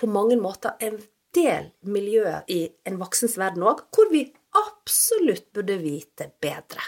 på 0.02 0.08
mange 0.10 0.38
måter 0.40 0.80
en 0.82 0.98
del 1.36 1.72
miljøer 1.88 2.48
i 2.52 2.63
en 2.88 3.00
voksens 3.02 3.38
verden 3.39 3.65
òg, 3.67 3.86
hvor 3.94 4.12
vi 4.12 4.26
absolutt 4.58 5.48
burde 5.56 5.78
vite 5.82 6.32
bedre. 6.44 6.84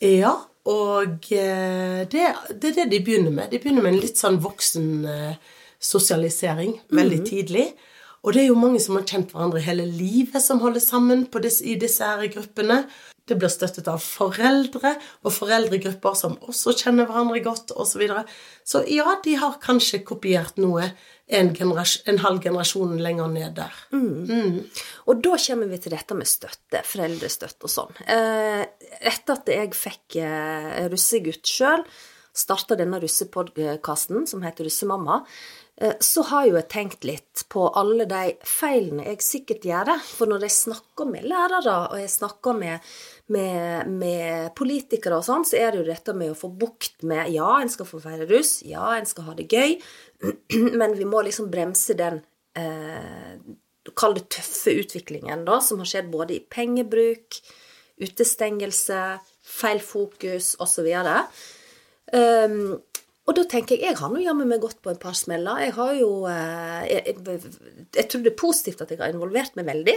Ja, 0.00 0.34
og 0.70 1.28
eh, 1.34 2.04
det, 2.08 2.24
det, 2.54 2.70
er 2.70 2.74
det 2.82 2.88
de 2.92 3.04
begynner 3.04 3.34
med. 3.34 3.50
De 3.50 3.60
begynner 3.60 3.84
med 3.84 3.96
en 3.96 4.02
litt 4.02 4.20
sånn 4.20 4.38
voksen 4.44 4.90
eh, 5.08 5.54
sosialisering 5.78 6.76
veldig 6.94 7.20
mm. 7.22 7.26
tidlig. 7.28 7.66
Og 8.24 8.34
det 8.34 8.42
er 8.42 8.50
jo 8.50 8.58
mange 8.58 8.80
som 8.82 8.98
har 8.98 9.06
kjent 9.08 9.30
hverandre 9.34 9.62
hele 9.62 9.86
livet, 9.86 10.40
som 10.42 10.62
holder 10.62 10.82
sammen 10.82 11.26
disse, 11.42 11.64
i 11.64 11.76
disse 11.78 12.04
her 12.04 12.26
gruppene. 12.32 12.82
Det 13.28 13.36
blir 13.36 13.52
støttet 13.52 13.88
av 13.92 14.00
foreldre 14.00 14.94
og 15.20 15.34
foreldregrupper 15.34 16.16
som 16.16 16.38
også 16.48 16.74
kjenner 16.80 17.08
hverandre 17.08 17.42
godt, 17.44 17.74
osv. 17.76 17.92
Så, 17.92 18.00
videre. 18.00 18.24
så 18.64 18.82
ja, 18.88 19.18
de 19.24 19.36
har 19.38 19.60
kanskje 19.62 20.00
kopiert 20.06 20.56
noe 20.60 20.88
en, 21.28 21.50
en 21.52 22.20
halv 22.24 22.40
generasjon 22.42 22.96
lenger 23.04 23.28
ned 23.32 23.56
der. 23.58 23.80
Mm. 23.92 24.24
Mm. 24.24 24.58
Og 25.12 25.22
da 25.24 25.36
kommer 25.44 25.68
vi 25.68 25.80
til 25.84 25.92
dette 25.92 26.16
med 26.16 26.30
støtte, 26.30 26.82
foreldrestøtte 26.88 27.68
og 27.68 27.74
sånn. 27.74 27.98
Eh, 28.08 28.64
etter 29.12 29.36
at 29.36 29.52
jeg 29.52 29.74
fikk 29.76 30.20
eh, 30.24 30.86
russegutt 30.88 31.48
sjøl, 31.48 31.84
starta 32.38 32.78
denne 32.78 33.00
russepodkasten 33.02 34.24
som 34.30 34.44
heter 34.46 34.68
Russemamma, 34.68 35.20
så 35.78 36.24
har 36.26 36.46
jo 36.48 36.56
jeg 36.56 36.66
tenkt 36.72 37.04
litt 37.06 37.44
på 37.52 37.68
alle 37.78 38.02
de 38.10 38.32
feilene 38.46 39.04
jeg 39.12 39.22
sikkert 39.22 39.66
gjør. 39.68 39.92
For 40.02 40.30
når 40.30 40.48
jeg 40.48 40.56
snakker 40.56 41.06
med 41.06 41.28
lærere, 41.30 41.76
og 41.92 42.00
jeg 42.00 42.10
snakker 42.10 42.56
med, 42.58 42.88
med, 43.34 43.92
med 44.00 44.50
politikere 44.58 45.20
og 45.20 45.26
sånn, 45.28 45.46
så 45.46 45.60
er 45.60 45.70
det 45.70 45.82
jo 45.82 45.86
dette 45.86 46.16
med 46.18 46.32
å 46.32 46.38
få 46.38 46.50
bukt 46.50 47.06
med 47.06 47.30
Ja, 47.34 47.52
en 47.60 47.70
skal 47.70 47.86
få 47.86 48.02
være 48.02 48.26
russ, 48.30 48.58
ja, 48.66 48.90
en 48.96 49.06
skal 49.06 49.28
ha 49.28 49.36
det 49.38 49.46
gøy, 49.52 49.78
men 50.80 50.98
vi 50.98 51.06
må 51.06 51.22
liksom 51.26 51.50
bremse 51.52 51.94
den 51.98 52.22
eh, 52.58 53.38
Kall 53.96 54.18
det 54.18 54.26
tøffe 54.34 54.74
utviklingen, 54.82 55.46
da, 55.46 55.62
som 55.64 55.78
har 55.80 55.88
skjedd 55.88 56.10
både 56.12 56.34
i 56.34 56.42
pengebruk, 56.44 57.38
utestengelse, 58.04 58.98
feil 59.48 59.80
fokus 59.80 60.50
osv. 60.60 60.90
Um, 62.12 62.58
og 63.28 63.36
da 63.36 63.44
tenker 63.44 63.76
jeg 63.76 63.90
jeg 63.90 63.98
har 64.00 64.08
nå 64.12 64.22
jammen 64.24 64.48
meg 64.48 64.62
gått 64.62 64.80
på 64.80 64.90
et 64.94 65.00
par 65.02 65.16
smeller. 65.16 65.60
Jeg 65.66 65.74
har 65.76 65.92
jo 65.98 66.10
eh, 66.30 66.82
jeg, 66.88 67.14
jeg, 67.20 67.52
jeg, 67.92 68.06
tror 68.08 68.24
det 68.24 68.32
er 68.32 68.40
positivt 68.40 68.82
at 68.84 68.94
jeg 68.94 69.02
har 69.02 69.12
involvert 69.12 69.58
meg 69.58 69.68
veldig. 69.68 69.96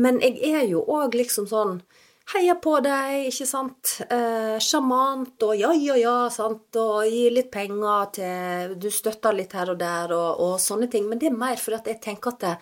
Men 0.00 0.20
jeg 0.24 0.40
er 0.56 0.64
jo 0.70 0.82
òg 0.96 1.16
liksom 1.18 1.48
sånn 1.50 1.80
Heia 2.26 2.56
på 2.58 2.72
deg, 2.82 3.28
ikke 3.28 3.44
sant? 3.46 3.92
Eh, 4.10 4.56
Sjarmant 4.58 5.44
og 5.46 5.52
ja, 5.54 5.68
ja, 5.78 5.94
ja, 6.00 6.14
sant? 6.34 6.74
Og 6.80 7.06
gi 7.06 7.28
litt 7.30 7.52
penger 7.54 8.08
til 8.16 8.74
Du 8.82 8.88
støtter 8.90 9.36
litt 9.36 9.54
her 9.54 9.70
og 9.70 9.78
der 9.78 10.14
og, 10.16 10.42
og 10.42 10.56
sånne 10.62 10.88
ting. 10.90 11.06
Men 11.06 11.22
det 11.22 11.30
er 11.30 11.38
mer 11.38 11.60
fordi 11.60 11.78
at 11.78 11.90
jeg 11.92 12.02
tenker 12.08 12.34
at 12.34 12.42
det, 12.42 12.54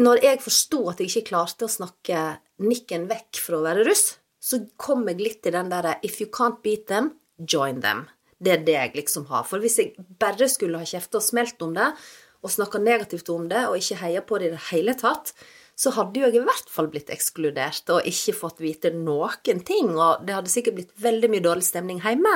når 0.00 0.22
jeg 0.24 0.40
forsto 0.40 0.84
at 0.88 1.02
jeg 1.02 1.10
ikke 1.10 1.34
klarte 1.34 1.66
å 1.66 1.74
snakke 1.74 2.22
nikken 2.64 3.10
vekk 3.10 3.42
for 3.42 3.58
å 3.58 3.64
være 3.66 3.84
russ, 3.90 4.14
så 4.40 4.62
kom 4.80 5.04
jeg 5.10 5.20
litt 5.20 5.42
til 5.44 5.58
den 5.58 5.68
derre 5.68 5.98
If 6.06 6.22
you 6.22 6.30
can't 6.32 6.62
beat 6.64 6.86
them, 6.88 7.18
join 7.36 7.82
them. 7.84 8.06
Det 8.38 8.54
er 8.54 8.64
det 8.66 8.76
jeg 8.76 8.96
liksom 8.96 9.26
har. 9.32 9.46
For 9.48 9.62
hvis 9.62 9.78
jeg 9.80 10.08
bare 10.20 10.48
skulle 10.50 10.80
ha 10.80 10.86
kjefta 10.86 11.18
og 11.18 11.26
smelt 11.26 11.62
om 11.66 11.74
det, 11.76 11.90
og 12.38 12.52
snakka 12.54 12.78
negativt 12.78 13.30
om 13.34 13.48
det, 13.50 13.64
og 13.66 13.78
ikke 13.80 13.98
heia 14.02 14.22
på 14.22 14.38
det 14.38 14.50
i 14.50 14.54
det 14.54 14.66
hele 14.70 14.94
tatt, 14.98 15.32
så 15.78 15.92
hadde 15.94 16.18
jo 16.18 16.26
jeg 16.26 16.40
i 16.40 16.46
hvert 16.46 16.70
fall 16.70 16.88
blitt 16.90 17.10
ekskludert 17.14 17.90
og 17.94 18.06
ikke 18.06 18.34
fått 18.34 18.62
vite 18.62 18.90
noen 18.94 19.62
ting, 19.66 19.92
og 19.94 20.24
det 20.26 20.34
hadde 20.34 20.50
sikkert 20.50 20.78
blitt 20.78 20.94
veldig 21.02 21.30
mye 21.30 21.44
dårlig 21.44 21.66
stemning 21.66 22.00
hjemme. 22.02 22.34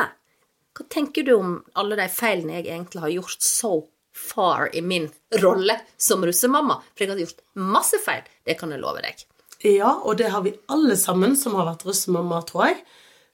Hva 0.72 0.86
tenker 0.90 1.26
du 1.26 1.34
om 1.34 1.56
alle 1.78 1.98
de 1.98 2.06
feilene 2.10 2.60
jeg 2.60 2.70
egentlig 2.70 3.02
har 3.02 3.14
gjort 3.16 3.44
so 3.44 3.72
far 4.12 4.70
i 4.72 4.82
min 4.84 5.08
rolle 5.42 5.76
som 6.00 6.22
russemamma? 6.24 6.78
For 6.94 7.04
jeg 7.04 7.12
har 7.12 7.22
gjort 7.24 7.44
masse 7.58 7.98
feil, 8.04 8.22
det 8.46 8.56
kan 8.60 8.72
jeg 8.72 8.82
love 8.82 9.02
deg. 9.04 9.26
Ja, 9.66 9.98
og 10.00 10.18
det 10.18 10.30
har 10.32 10.42
vi 10.46 10.54
alle 10.72 10.96
sammen 10.98 11.36
som 11.38 11.58
har 11.58 11.68
vært 11.68 11.84
russemamma, 11.86 12.40
tror 12.46 12.70
jeg. 12.70 12.80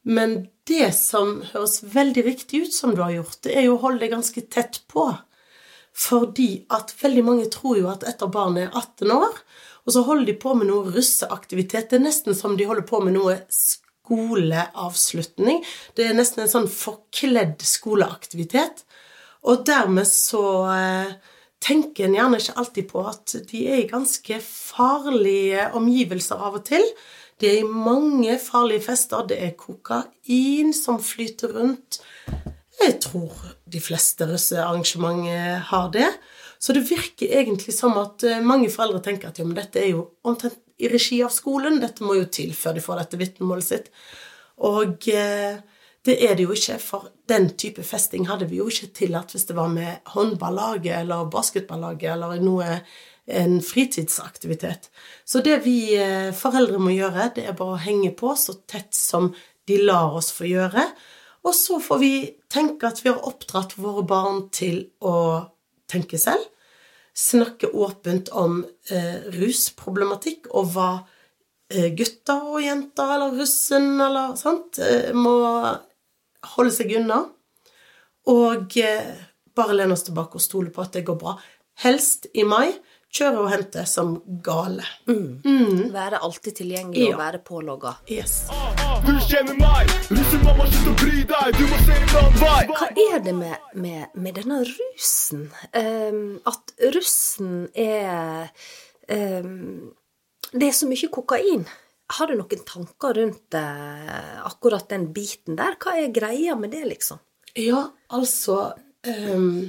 Men 0.09 0.38
det 0.68 0.90
som 0.96 1.38
høres 1.52 1.81
veldig 1.94 2.24
riktig 2.26 2.66
ut 2.66 2.74
som 2.74 2.94
du 2.94 3.02
har 3.02 3.14
gjort, 3.16 3.40
det 3.46 3.57
er 3.57 3.68
jo 3.68 3.76
å 3.76 3.83
holde 3.87 4.04
deg 4.04 4.14
ganske 4.14 4.44
tett 4.52 4.83
på. 4.92 5.09
Fordi 5.98 6.50
at 6.74 6.92
veldig 7.00 7.24
mange 7.26 7.48
tror 7.50 7.78
jo 7.81 7.88
at 7.90 8.04
etter 8.07 8.31
barnet 8.31 8.68
er 8.68 8.76
18 8.76 9.14
år, 9.16 9.40
og 9.88 9.94
så 9.94 10.04
holder 10.04 10.28
de 10.28 10.37
på 10.38 10.52
med 10.54 10.68
noe 10.68 10.92
russeaktivitet. 10.92 11.88
Det 11.90 11.98
er 11.98 12.04
nesten 12.04 12.37
som 12.37 12.59
de 12.59 12.66
holder 12.68 12.85
på 12.87 13.00
med 13.00 13.16
noe 13.16 13.38
skoleavslutning. 13.48 15.62
Det 15.96 16.04
er 16.04 16.16
nesten 16.16 16.44
en 16.44 16.52
sånn 16.52 16.68
forkledd 16.68 17.64
skoleaktivitet. 17.64 18.85
Og 19.48 19.64
dermed 19.64 20.07
så 20.11 20.44
eh, 20.74 21.14
tenker 21.64 22.07
en 22.07 22.18
gjerne 22.18 22.40
ikke 22.42 22.59
alltid 22.61 22.90
på 22.90 23.04
at 23.09 23.35
de 23.48 23.62
er 23.70 23.83
i 23.83 23.90
ganske 23.90 24.40
farlige 24.44 25.70
omgivelser 25.78 26.44
av 26.48 26.59
og 26.61 26.66
til. 26.68 26.85
Det 27.38 27.53
er 27.61 27.70
mange 27.70 28.35
farlige 28.42 28.83
fester. 28.88 29.27
Det 29.31 29.38
er 29.38 29.57
kokain 29.59 30.72
som 30.74 30.98
flyter 31.03 31.55
rundt. 31.55 32.01
Jeg 32.79 32.98
tror 33.03 33.35
de 33.66 33.81
fleste 33.83 34.27
russearrangementer 34.27 35.62
har 35.70 35.90
det. 35.94 36.09
Så 36.59 36.74
det 36.74 36.88
virker 36.90 37.31
egentlig 37.40 37.74
som 37.74 37.94
at 38.01 38.24
eh, 38.27 38.42
mange 38.42 38.70
foreldre 38.70 39.01
tenker 39.05 39.31
at 39.31 39.38
ja, 39.38 39.46
men 39.46 39.57
dette 39.59 39.79
er 39.79 39.92
jo 39.92 40.09
omtrent 40.27 40.59
i 40.79 40.90
regi 40.90 41.20
av 41.22 41.31
skolen. 41.35 41.79
Dette 41.83 42.07
må 42.07 42.16
jo 42.18 42.27
til 42.31 42.51
før 42.55 42.74
de 42.74 42.83
får 42.83 43.03
dette 43.03 43.20
vitnemålet 43.20 43.66
sitt. 43.66 43.90
Og 44.66 45.07
eh, 45.12 45.61
det 46.09 46.16
er 46.25 46.38
det 46.38 46.47
jo 46.47 46.57
ikke, 46.57 46.79
for 46.81 47.11
den 47.29 47.51
type 47.61 47.85
festing 47.85 48.27
hadde 48.31 48.49
vi 48.49 48.62
jo 48.62 48.68
ikke 48.73 48.90
tillatt 48.97 49.35
hvis 49.35 49.47
det 49.51 49.57
var 49.59 49.68
med 49.73 50.09
håndballaget 50.14 51.03
eller 51.03 51.29
basketballaget 51.33 52.14
eller 52.14 52.40
noe 52.42 52.81
en 53.29 53.59
fritidsaktivitet. 53.61 54.88
Så 55.29 55.42
det 55.44 55.61
vi 55.66 55.92
eh, 56.01 56.33
foreldre 56.33 56.81
må 56.81 56.94
gjøre, 56.97 57.29
det 57.37 57.44
er 57.44 57.57
bare 57.59 57.77
å 57.77 57.83
henge 57.83 58.14
på 58.16 58.33
så 58.40 58.57
tett 58.71 58.97
som 58.97 59.35
de 59.68 59.77
lar 59.85 60.16
oss 60.16 60.31
få 60.33 60.49
gjøre. 60.49 60.87
Og 61.44 61.55
så 61.55 61.79
får 61.83 62.01
vi 62.01 62.12
tenke 62.51 62.88
at 62.88 63.03
vi 63.05 63.12
har 63.12 63.27
oppdratt 63.29 63.77
våre 63.79 64.05
barn 64.09 64.47
til 64.55 64.87
å 65.05 65.14
tenke 65.90 66.21
selv. 66.21 66.44
Snakke 67.18 67.71
åpent 67.75 68.31
om 68.37 68.62
eh, 68.92 69.29
rusproblematikk 69.35 70.49
og 70.55 70.73
hva 70.75 70.90
eh, 71.73 71.90
gutter 71.99 72.49
og 72.49 72.62
jenter 72.62 73.14
eller 73.16 73.37
russen 73.40 73.97
eller 74.01 74.37
sånt 74.38 74.81
eh, 74.83 75.11
må 75.16 75.35
holde 76.57 76.72
seg 76.74 76.92
unna. 77.01 77.22
Og 78.29 78.77
eh, 78.77 79.14
bare 79.57 79.74
lene 79.79 79.96
oss 79.96 80.05
tilbake 80.07 80.37
og 80.38 80.44
stole 80.44 80.70
på 80.74 80.83
at 80.85 80.92
det 80.98 81.05
går 81.09 81.18
bra. 81.20 81.38
Helst 81.85 82.27
i 82.35 82.44
mai 82.44 82.72
kjøre 83.14 83.40
og 83.40 83.48
hente 83.53 83.85
som 83.88 84.16
gale. 84.44 84.85
Mm. 85.09 85.88
Være 85.94 86.20
alltid 86.22 86.59
tilgjengelig 86.61 87.07
Ja. 87.09 87.14
og 87.14 87.20
være 87.22 87.38
pålogga. 87.44 87.94
Yes. 88.11 88.48
Hva 91.59 92.88
er 93.12 93.18
det 93.24 93.35
med, 93.35 93.57
med, 93.74 94.07
med 94.14 94.35
denne 94.38 94.61
rusen? 94.68 95.48
Um, 95.72 96.40
at 96.46 96.74
russen 96.94 97.68
er 97.74 98.48
um, 99.09 99.94
Det 100.53 100.68
er 100.68 100.72
så 100.77 100.87
mye 100.88 101.09
kokain. 101.12 101.66
Har 102.16 102.31
du 102.31 102.38
noen 102.38 102.62
tanker 102.64 103.18
rundt 103.18 103.57
eh, 103.59 104.47
akkurat 104.49 104.88
den 104.88 105.11
biten 105.12 105.59
der? 105.59 105.77
Hva 105.77 105.99
er 106.01 106.14
greia 106.14 106.57
med 106.57 106.73
det, 106.73 106.87
liksom? 106.88 107.21
Ja, 107.59 107.83
altså 108.14 108.73
um, 109.05 109.68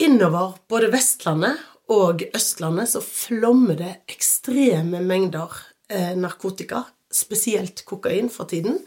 Innover 0.00 0.54
både 0.70 0.90
Vestlandet 0.92 1.58
og 1.90 2.22
Østlandet 2.36 2.92
så 2.92 3.02
flommer 3.02 3.78
det 3.80 3.92
ekstreme 4.10 5.02
mengder 5.02 5.58
eh, 5.90 6.14
narkotika, 6.16 6.84
spesielt 7.10 7.82
kokain 7.88 8.30
for 8.30 8.48
tiden. 8.50 8.78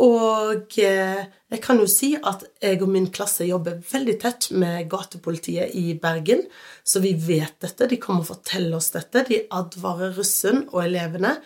Og 0.00 0.78
eh, 0.80 1.20
jeg 1.52 1.60
kan 1.62 1.78
jo 1.78 1.88
si 1.90 2.14
at 2.16 2.46
jeg 2.62 2.80
og 2.80 2.90
min 2.90 3.10
klasse 3.12 3.44
jobber 3.46 3.82
veldig 3.90 4.14
tett 4.22 4.48
med 4.56 4.88
gatepolitiet 4.90 5.74
i 5.78 5.92
Bergen, 6.00 6.46
så 6.82 7.02
vi 7.04 7.12
vet 7.12 7.58
dette. 7.62 7.90
De 7.90 8.00
kommer 8.00 8.24
og 8.24 8.32
forteller 8.32 8.78
oss 8.78 8.90
dette. 8.94 9.26
De 9.28 9.42
advarer 9.52 10.16
russen 10.16 10.64
og 10.72 10.80
elevene 10.86 11.36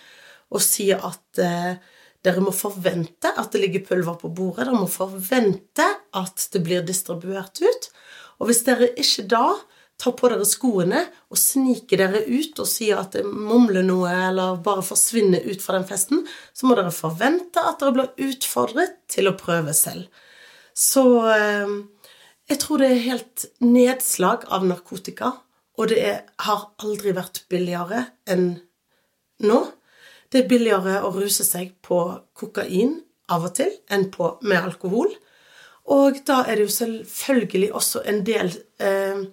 og 0.55 0.63
sier 0.63 1.03
at 1.05 1.43
eh, 1.43 1.77
dere 2.27 2.43
må 2.43 2.53
forvente 2.55 3.31
at 3.39 3.53
det 3.53 3.63
ligger 3.63 3.87
pulver 3.87 4.19
på 4.23 4.31
bordet. 4.35 4.65
Dere 4.65 4.79
må 4.79 4.89
forvente 4.91 5.87
at 6.17 6.47
det 6.53 6.63
blir 6.65 6.87
distribuert 6.87 7.61
ut. 7.63 7.91
Og 8.41 8.51
hvis 8.51 8.65
dere 8.67 8.93
ikke 8.95 9.27
da 9.31 9.47
tar 9.97 10.13
på 10.19 10.29
dere 10.29 10.45
skoene 10.49 11.03
og 11.33 11.41
sniker 11.41 12.03
dere 12.03 12.23
ut 12.29 12.59
og 12.61 12.69
sier 12.69 13.01
at 13.01 13.17
det 13.17 13.25
mumler 13.25 13.85
noe 13.87 14.13
eller 14.29 14.61
bare 14.65 14.85
forsvinner 14.85 15.47
ut 15.49 15.63
fra 15.65 15.79
den 15.79 15.89
festen, 15.89 16.25
så 16.53 16.69
må 16.69 16.77
dere 16.77 16.93
forvente 16.95 17.63
at 17.63 17.81
dere 17.81 17.97
blir 17.97 18.29
utfordret 18.29 18.99
til 19.13 19.31
å 19.31 19.37
prøve 19.41 19.73
selv. 19.77 20.11
Så 20.77 21.07
eh, 21.33 21.73
jeg 22.53 22.61
tror 22.63 22.83
det 22.83 22.93
er 22.93 23.07
helt 23.07 23.47
nedslag 23.65 24.45
av 24.53 24.67
narkotika, 24.69 25.33
og 25.77 25.91
det 25.93 25.99
er, 26.05 26.21
har 26.45 26.69
aldri 26.85 27.13
vært 27.17 27.45
billigere 27.53 28.05
enn 28.29 28.49
nå. 29.45 29.61
Det 30.33 30.43
er 30.43 30.51
billigere 30.51 31.01
å 31.07 31.13
ruse 31.15 31.45
seg 31.47 31.75
på 31.85 32.01
kokain 32.37 32.99
av 33.33 33.49
og 33.49 33.57
til 33.59 33.73
enn 33.93 34.09
på, 34.13 34.37
med 34.47 34.61
alkohol. 34.61 35.11
Og 35.93 36.19
da 36.27 36.41
er 36.45 36.59
det 36.59 36.67
jo 36.67 36.75
selvfølgelig 36.75 37.71
også 37.79 38.03
en 38.11 38.23
del 38.27 38.51
eh, 38.83 39.27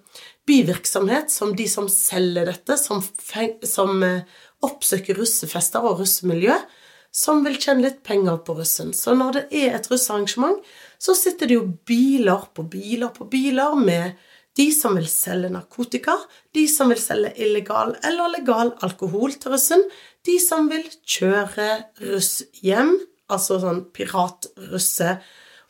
bivirksomhet 0.48 1.32
som 1.32 1.54
de 1.56 1.66
som 1.70 1.88
selger 1.90 2.48
dette, 2.50 2.76
som, 2.80 3.02
som 3.64 4.02
eh, 4.04 4.24
oppsøker 4.64 5.16
russefester 5.20 5.84
og 5.84 6.02
russemiljø, 6.02 6.56
som 7.14 7.44
vil 7.46 7.56
tjene 7.62 7.86
litt 7.86 8.00
penger 8.06 8.40
på 8.44 8.56
russen. 8.58 8.90
Så 8.96 9.14
når 9.14 9.36
det 9.36 9.44
er 9.54 9.76
et 9.76 9.90
russearrangement, 9.90 10.58
så 10.98 11.14
sitter 11.16 11.50
det 11.50 11.58
jo 11.58 11.68
biler 11.86 12.48
på 12.54 12.64
biler 12.70 13.12
på 13.14 13.28
biler 13.30 13.76
med 13.78 14.16
de 14.58 14.68
som 14.74 14.94
vil 14.98 15.06
selge 15.10 15.50
narkotika, 15.50 16.14
de 16.54 16.66
som 16.70 16.90
vil 16.90 17.00
selge 17.02 17.32
illegal 17.42 17.94
eller 18.06 18.36
legal 18.36 18.72
alkohol 18.86 19.34
til 19.38 19.54
russen, 19.54 19.82
de 20.26 20.36
som 20.42 20.68
vil 20.70 20.84
kjøre 21.02 21.70
russ 22.10 22.36
hjem, 22.62 22.94
altså 23.30 23.58
sånn 23.62 23.82
piratrusse. 23.94 25.16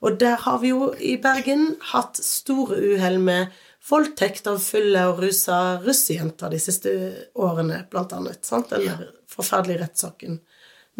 Og 0.04 0.18
der 0.20 0.36
har 0.44 0.60
vi 0.60 0.72
jo 0.74 0.90
i 1.00 1.16
Bergen 1.20 1.74
hatt 1.92 2.20
store 2.20 2.76
uhell 2.92 3.20
med 3.24 3.52
voldtekt 3.88 4.46
av 4.48 4.62
fulle 4.64 5.02
og 5.10 5.20
rusa 5.24 5.80
russejenter 5.82 6.54
de 6.54 6.60
siste 6.62 6.92
årene, 7.34 7.82
blant 7.90 8.14
annet. 8.16 8.40
Sant? 8.46 8.72
Den 8.72 8.86
ja. 8.86 8.96
forferdelige 9.30 9.84
rettssaken 9.84 10.40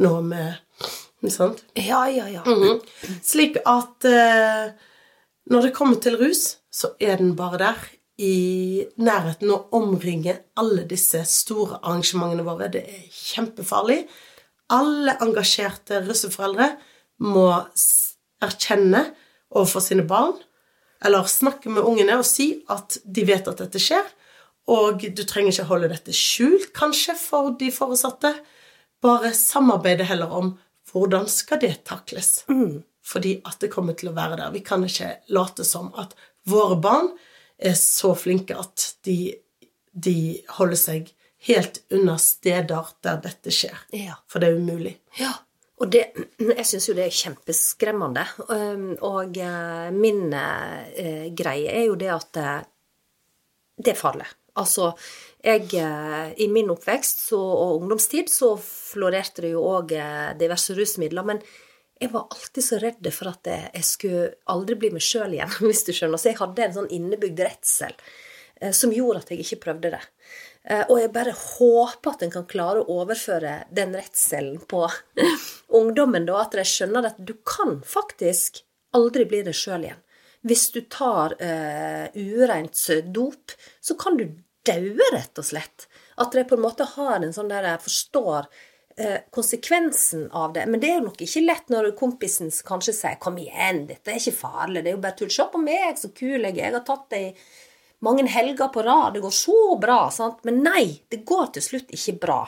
nå 0.05 0.15
med 0.27 0.61
Sant? 1.31 1.63
Ja, 1.73 2.03
ja, 2.11 2.27
ja. 2.29 2.43
Mhm. 2.45 2.83
Slik 3.25 3.57
at 3.65 4.05
eh, 4.05 4.75
når 5.49 5.63
det 5.63 5.75
kommer 5.77 5.97
til 5.97 6.19
rus, 6.21 6.59
så 6.69 6.91
er 7.01 7.17
den 7.17 7.35
bare 7.37 7.61
der 7.63 7.87
i 8.21 8.85
nærheten 9.01 9.51
og 9.51 9.73
omringer 9.75 10.43
alle 10.61 10.85
disse 10.91 11.25
store 11.25 11.81
arrangementene 11.83 12.45
våre. 12.47 12.69
Det 12.69 12.85
er 12.85 13.07
kjempefarlig. 13.09 14.05
Alle 14.75 15.17
engasjerte 15.25 16.03
russeforeldre 16.05 16.75
må 17.25 17.49
erkjenne 18.45 19.07
overfor 19.55 19.83
sine 19.85 20.05
barn, 20.09 20.37
eller 21.05 21.29
snakke 21.29 21.73
med 21.73 21.85
ungene 21.85 22.19
og 22.21 22.27
si 22.29 22.51
at 22.73 22.99
de 23.05 23.27
vet 23.29 23.49
at 23.51 23.61
dette 23.61 23.81
skjer, 23.83 24.07
og 24.71 25.03
du 25.05 25.23
trenger 25.29 25.53
ikke 25.53 25.69
holde 25.69 25.91
dette 25.93 26.15
skjult, 26.17 26.71
kanskje, 26.77 27.17
for 27.21 27.53
de 27.61 27.69
foresatte. 27.75 28.31
Bare 29.05 29.35
samarbeide 29.37 30.07
heller 30.09 30.33
om 30.33 30.55
hvordan 30.93 31.29
skal 31.29 31.61
det 31.61 31.75
takles. 31.85 32.45
Fordi 33.05 33.37
at 33.45 33.61
det 33.61 33.69
kommer 33.75 33.97
til 33.99 34.09
å 34.09 34.17
være 34.17 34.39
der. 34.41 34.55
Vi 34.55 34.63
kan 34.65 34.85
ikke 34.87 35.19
late 35.37 35.67
som 35.69 35.91
at 36.01 36.15
våre 36.49 36.79
barn 36.81 37.11
er 37.61 37.77
så 37.77 38.15
flinke 38.17 38.57
at 38.57 38.95
de, 39.05 39.35
de 39.93 40.41
holder 40.57 40.81
seg 40.81 41.13
helt 41.45 41.83
unna 41.93 42.17
steder 42.21 42.95
der 43.05 43.21
dette 43.27 43.53
skjer. 43.53 43.77
Ja. 43.93 44.17
For 44.31 44.41
det 44.41 44.49
er 44.49 44.63
umulig. 44.63 44.97
Ja, 45.21 45.35
og 45.85 45.91
det, 45.93 46.05
jeg 46.41 46.65
syns 46.65 46.87
jo 46.89 46.95
det 46.97 47.05
er 47.05 47.19
kjempeskremmende. 47.19 48.25
Og 49.05 49.37
eh, 49.41 49.91
min 49.93 50.33
eh, 50.33 51.27
greie 51.37 51.75
er 51.75 51.85
jo 51.91 51.99
det 52.01 52.09
at 52.15 52.41
eh, 52.41 52.65
det 53.85 53.93
er 53.93 53.99
farlig. 53.99 54.31
Altså, 54.55 54.93
jeg 55.45 55.67
I 55.75 56.47
min 56.49 56.71
oppvekst 56.71 57.25
så, 57.27 57.37
og 57.37 57.81
ungdomstid 57.81 58.31
så 58.31 58.53
florerte 58.63 59.43
det 59.43 59.51
jo 59.51 59.65
òg 59.67 59.91
diverse 60.39 60.77
rusmidler. 60.79 61.27
Men 61.27 61.41
jeg 61.99 62.13
var 62.13 62.29
alltid 62.31 62.65
så 62.65 62.79
redd 62.79 63.11
for 63.13 63.33
at 63.33 63.51
jeg, 63.51 63.67
jeg 63.75 63.89
skulle 63.89 64.29
aldri 64.55 64.79
bli 64.79 64.93
meg 64.95 65.05
sjøl 65.05 65.35
igjen, 65.35 65.53
hvis 65.67 65.83
du 65.89 65.91
skjønner. 65.91 66.23
Så 66.23 66.31
jeg 66.31 66.39
hadde 66.39 66.69
en 66.69 66.77
sånn 66.79 66.93
innebygd 66.95 67.43
redsel 67.45 67.99
som 68.79 68.95
gjorde 68.95 69.25
at 69.25 69.35
jeg 69.35 69.43
ikke 69.43 69.65
prøvde 69.67 69.91
det. 69.97 70.05
Eh, 70.65 70.85
Og 70.89 71.01
jeg 71.01 71.13
bare 71.13 71.35
håper 71.37 72.15
at 72.15 72.23
en 72.25 72.33
kan 72.33 72.47
klare 72.49 72.83
å 72.83 73.01
overføre 73.01 73.65
den 73.75 73.95
redselen 73.97 74.61
på 74.69 74.87
ungdommen, 75.81 76.27
da. 76.29 76.41
At 76.45 76.57
de 76.57 76.65
skjønner 76.69 77.11
at 77.11 77.21
du 77.21 77.35
kan 77.47 77.81
faktisk 77.87 78.63
aldri 78.97 79.27
bli 79.29 79.43
deg 79.45 79.57
sjøl 79.57 79.89
igjen. 79.89 80.01
Hvis 80.45 80.67
du 80.75 80.83
tar 80.93 81.33
uh, 81.41 82.07
ureint 82.13 82.77
dop, 83.17 83.55
så 83.81 83.95
kan 83.97 84.19
du 84.19 84.27
daue, 84.69 85.07
rett 85.15 85.41
og 85.41 85.47
slett. 85.49 85.87
At 86.21 86.37
de 86.37 86.45
på 86.45 86.59
en 86.59 86.65
måte 86.65 86.85
har 86.95 87.17
en 87.17 87.33
sånn 87.33 87.49
der 87.49 87.65
jeg 87.65 87.81
Forstår 87.85 88.47
eh, 88.97 89.19
konsekvensen 89.35 90.29
av 90.33 90.53
det. 90.53 90.67
Men 90.67 90.81
det 90.81 90.91
er 90.91 90.99
jo 90.99 91.07
nok 91.09 91.21
ikke 91.25 91.43
lett 91.45 91.73
når 91.73 91.91
kompisen 91.99 92.53
kanskje 92.67 92.95
sier 92.97 93.19
'kom 93.21 93.39
igjen, 93.39 93.87
dette 93.89 94.13
er 94.13 94.21
ikke 94.21 94.41
farlig', 94.45 94.83
det 94.85 94.93
er 94.93 94.97
jo 94.97 95.05
bare 95.05 95.19
tull. 95.19 95.31
Se 95.31 95.49
på 95.53 95.61
meg, 95.65 95.99
så 95.99 96.13
kul 96.15 96.41
jeg 96.41 96.59
er. 96.59 96.65
Jeg 96.65 96.73
har 96.73 96.85
tatt 96.87 97.11
det 97.11 97.21
i 97.21 97.35
mange 98.05 98.27
helger 98.29 98.69
på 98.73 98.83
rad. 98.83 99.15
Det 99.15 99.23
går 99.25 99.35
så 99.35 99.79
bra. 99.81 100.11
sant? 100.11 100.43
Men 100.45 100.63
nei, 100.65 101.03
det 101.09 101.25
går 101.25 101.55
til 101.55 101.63
slutt 101.63 101.95
ikke 101.95 102.19
bra 102.27 102.41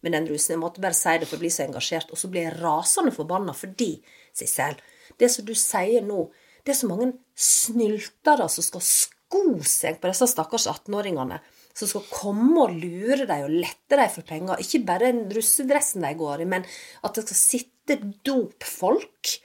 med 0.00 0.12
den 0.12 0.28
rusen. 0.28 0.54
Jeg 0.54 0.62
måtte 0.62 0.82
bare 0.82 0.96
si 0.96 1.16
det 1.18 1.28
for 1.28 1.38
å 1.38 1.44
bli 1.44 1.50
så 1.52 1.64
engasjert. 1.66 2.12
Og 2.12 2.20
så 2.20 2.30
blir 2.32 2.48
jeg 2.48 2.58
rasende 2.60 3.14
forbanna 3.14 3.54
fordi, 3.56 3.94
Sissel, 4.36 4.76
det 5.18 5.30
som 5.32 5.46
du 5.46 5.54
sier 5.58 6.04
nå, 6.06 6.28
det 6.64 6.74
er 6.74 6.80
så 6.82 6.90
mange 6.90 7.12
snyltere 7.40 8.48
som 8.52 8.64
skal 8.64 8.84
sko 8.84 9.42
seg 9.64 10.00
på 10.00 10.10
disse 10.10 10.28
stakkars 10.30 10.68
18-åringene. 10.70 11.40
Som 11.76 11.88
skal 11.88 12.08
komme 12.10 12.64
og 12.66 12.74
lure 12.76 13.24
dem 13.24 13.44
og 13.46 13.52
lette 13.62 13.96
dem 13.96 14.10
for 14.12 14.26
penger. 14.26 14.60
Ikke 14.60 14.82
bare 14.86 15.12
den 15.12 15.28
russedressen 15.32 16.04
de 16.04 16.14
går 16.18 16.44
i, 16.44 16.48
men 16.50 16.66
at 17.06 17.16
det 17.16 17.24
skal 17.28 17.38
sitte 17.38 17.98
dopfolk, 18.26 19.36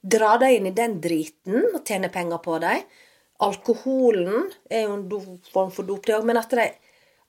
dra 0.00 0.36
dem 0.40 0.56
inn 0.56 0.70
i 0.70 0.76
den 0.76 0.98
driten 1.02 1.72
og 1.74 1.82
tjene 1.84 2.12
penger 2.12 2.40
på 2.44 2.58
dem. 2.62 2.84
Alkoholen 3.40 4.50
er 4.70 4.86
jo 4.86 4.94
en 4.98 5.40
form 5.52 5.70
for 5.72 5.88
dop, 5.88 6.06
men 6.24 6.36
at 6.40 6.50
det, 6.50 6.68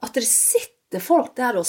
at 0.04 0.14
det 0.18 0.26
sitter 0.28 1.00
folk 1.04 1.34
der 1.38 1.60
og 1.62 1.68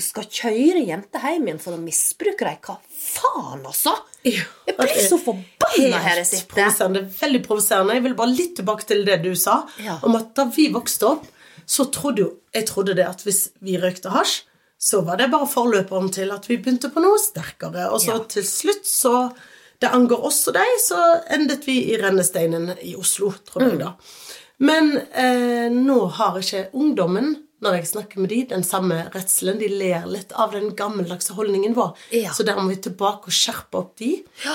skal 0.00 0.24
kjøre 0.32 0.84
jenter 0.86 1.20
hjem 1.26 1.48
igjen 1.48 1.60
for 1.60 1.76
å 1.76 1.80
misbruke 1.80 2.44
dem. 2.46 2.60
Hva 2.64 2.76
faen, 2.90 3.64
altså? 3.68 3.94
Jeg 4.24 4.76
blir 4.76 5.00
så 5.08 5.18
forbanna 5.20 6.00
her 6.04 6.20
jeg 6.20 6.28
sitter. 6.30 6.60
Det 6.60 7.00
er 7.00 7.08
Veldig 7.20 7.40
provoserende. 7.46 7.96
Jeg 7.98 8.04
vil 8.04 8.16
bare 8.18 8.34
litt 8.36 8.54
tilbake 8.60 8.86
til 8.88 9.04
det 9.08 9.20
du 9.24 9.34
sa, 9.34 9.62
Ja. 9.80 9.98
om 10.02 10.16
at 10.16 10.34
da 10.36 10.44
vi 10.44 10.68
vokste 10.72 11.08
opp, 11.08 11.26
så 11.66 11.84
trodde 11.92 12.18
jo 12.24 12.36
Jeg 12.52 12.66
trodde 12.66 12.96
det 12.98 13.06
at 13.06 13.20
hvis 13.22 13.50
vi 13.62 13.76
røykte 13.78 14.10
hasj, 14.10 14.42
så 14.80 15.04
var 15.06 15.16
det 15.20 15.30
bare 15.30 15.46
forløperen 15.46 16.10
til 16.10 16.32
at 16.32 16.48
vi 16.48 16.56
begynte 16.56 16.90
på 16.90 16.98
noe 17.00 17.18
sterkere. 17.20 17.90
Og 17.92 18.00
så 18.00 18.16
Ja. 18.16 18.24
til 18.24 18.42
slutt, 18.42 18.82
så 18.84 19.32
Det 19.80 19.88
angår 19.96 20.24
også 20.28 20.52
deg, 20.52 20.74
så 20.84 20.98
endet 21.32 21.64
vi 21.66 21.78
i 21.92 21.96
rennesteinen 22.00 22.74
i 22.84 22.94
Oslo, 23.00 23.30
tror 23.48 23.62
Mm. 23.64 23.70
jeg 23.70 23.78
da. 23.80 23.94
Men 24.60 24.90
eh, 25.16 25.70
nå 25.72 25.98
har 26.18 26.36
ikke 26.38 26.66
ungdommen, 26.76 27.30
når 27.62 27.74
jeg 27.78 27.86
snakker 27.94 28.20
med 28.20 28.28
de, 28.32 28.42
den 28.48 28.62
samme 28.64 28.98
redselen. 29.14 29.58
De 29.60 29.68
ler 29.68 30.04
litt 30.08 30.32
av 30.32 30.52
den 30.52 30.70
gammeldagse 30.76 31.32
holdningen 31.36 31.74
vår. 31.76 31.94
Ja. 32.12 32.32
Så 32.32 32.44
der 32.44 32.56
må 32.56 32.68
vi 32.68 32.76
tilbake 32.76 33.28
og 33.28 33.36
skjerpe 33.36 33.80
opp 33.80 33.96
de. 34.00 34.14
Ja. 34.44 34.54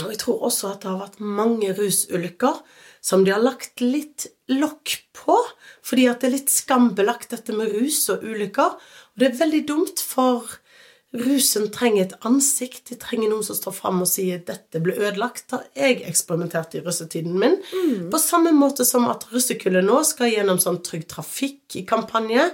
Og 0.00 0.08
jeg 0.14 0.18
tror 0.22 0.40
også 0.48 0.70
at 0.72 0.80
det 0.84 0.88
har 0.88 1.00
vært 1.02 1.20
mange 1.20 1.72
rusulykker 1.76 2.60
som 3.04 3.24
de 3.26 3.32
har 3.34 3.42
lagt 3.44 3.80
litt 3.84 4.26
lokk 4.48 4.94
på, 5.12 5.36
fordi 5.84 6.06
at 6.08 6.20
det 6.22 6.28
er 6.30 6.36
litt 6.38 6.52
skambelagt 6.52 7.32
dette 7.34 7.52
med 7.56 7.72
rus 7.74 8.04
og 8.14 8.24
ulykker. 8.24 8.78
Og 8.78 9.20
det 9.20 9.28
er 9.32 9.40
veldig 9.42 9.62
dumt, 9.68 10.00
for 10.00 10.48
rusen 11.12 11.68
trenger 11.72 12.06
et 12.06 12.14
ansikt. 12.26 12.86
De 12.88 12.96
trenger 13.00 13.30
noen 13.30 13.44
som 13.44 13.56
står 13.56 13.74
fram 13.76 14.00
og 14.04 14.08
sier 14.08 14.40
'dette 14.40 14.80
ble 14.80 14.94
ødelagt'. 14.96 15.44
Da 15.50 15.62
jeg 15.76 16.02
eksperimenterte 16.08 16.78
i 16.78 16.84
russetiden 16.84 17.38
min. 17.38 17.58
På 18.10 18.18
samme 18.18 18.52
måte 18.52 18.84
som 18.88 19.08
at 19.10 19.26
russekullet 19.32 19.84
nå 19.84 20.02
skal 20.04 20.32
gjennom 20.32 20.58
sånn 20.58 20.82
Trygg 20.82 21.08
Trafikk-kampanje, 21.08 22.50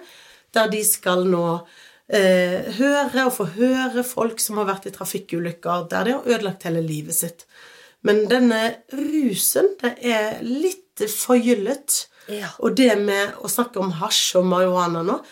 der 0.55 0.69
de 0.69 0.83
skal 0.85 1.25
nå 1.29 1.67
eh, 2.09 2.67
høre 2.79 3.27
og 3.27 3.35
få 3.37 3.49
høre 3.55 4.05
folk 4.05 4.41
som 4.41 4.59
har 4.59 4.67
vært 4.73 4.89
i 4.89 4.95
trafikkulykker 4.95 5.89
der 5.91 6.05
de 6.05 6.13
har 6.17 6.27
ødelagt 6.27 6.65
hele 6.65 6.83
livet 6.83 7.15
sitt. 7.15 7.47
Men 8.03 8.27
denne 8.31 8.79
rusen, 8.95 9.75
det 9.83 9.99
er 10.03 10.39
litt 10.43 11.03
forgyllet. 11.11 12.07
Ja. 12.29 12.51
Og 12.59 12.77
det 12.77 12.95
med 13.01 13.39
å 13.41 13.49
snakke 13.51 13.81
om 13.81 13.95
hasj 14.01 14.39
og 14.39 14.49
marihuana 14.51 15.03
nå 15.07 15.23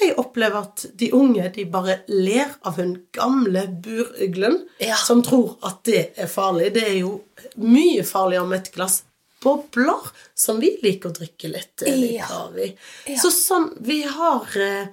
Jeg 0.00 0.16
opplever 0.18 0.64
at 0.66 0.86
de 0.98 1.08
unge 1.14 1.46
de 1.54 1.64
bare 1.70 2.00
ler 2.10 2.50
av 2.66 2.80
hun 2.80 2.96
gamle 3.14 3.66
burøglen 3.84 4.64
Ja. 4.82 4.96
som 4.96 5.22
tror 5.22 5.56
at 5.62 5.84
det 5.86 6.12
er 6.18 6.26
farlig. 6.26 6.72
Det 6.74 6.82
er 6.82 6.96
jo 6.98 7.20
mye 7.62 8.02
farligere 8.02 8.46
med 8.50 8.58
et 8.64 8.72
glass 8.74 9.02
bobler, 9.44 10.10
som 10.34 10.58
vi 10.60 10.72
liker 10.82 11.10
å 11.10 11.14
drikke 11.14 11.50
litt, 11.52 11.82
eh, 11.86 11.94
litt 11.96 12.12
Ja. 12.18 12.26
av 12.40 12.58
i. 12.58 12.74
Så 13.16 13.30
sånn, 13.30 13.70
vi 13.80 14.02
har 14.02 14.46
uh, 14.56 14.86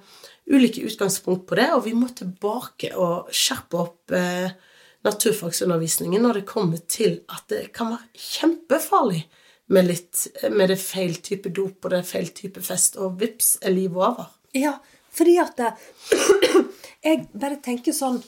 ulike 0.46 0.84
utgangspunkt 0.84 1.46
på 1.48 1.56
det, 1.56 1.70
og 1.72 1.84
vi 1.84 1.94
må 1.94 2.08
tilbake 2.14 2.94
og 2.94 3.30
skjerpe 3.32 3.80
opp 3.80 4.12
uh, 4.12 4.50
naturfagsundervisningen 5.04 6.22
når 6.22 6.34
det 6.40 6.46
kommer 6.46 6.78
til 6.86 7.20
at 7.32 7.48
det 7.48 7.72
kan 7.74 7.94
være 7.94 8.08
kjempefarlig 8.14 9.24
med, 9.72 9.88
litt, 9.88 10.26
med 10.50 10.68
det 10.68 10.78
feil 10.78 11.14
type 11.24 11.48
dop 11.54 11.84
og 11.86 11.90
det 11.94 12.04
feil 12.06 12.28
type 12.36 12.60
fest, 12.62 12.98
og 13.00 13.18
vips 13.22 13.56
er 13.62 13.74
livet 13.74 13.96
over. 13.96 14.28
Ja, 14.52 14.76
fordi 15.12 15.38
at 15.40 15.56
det, 15.56 15.72
Jeg 17.06 17.26
bare 17.32 17.58
tenker 17.64 17.94
sånn 17.96 18.20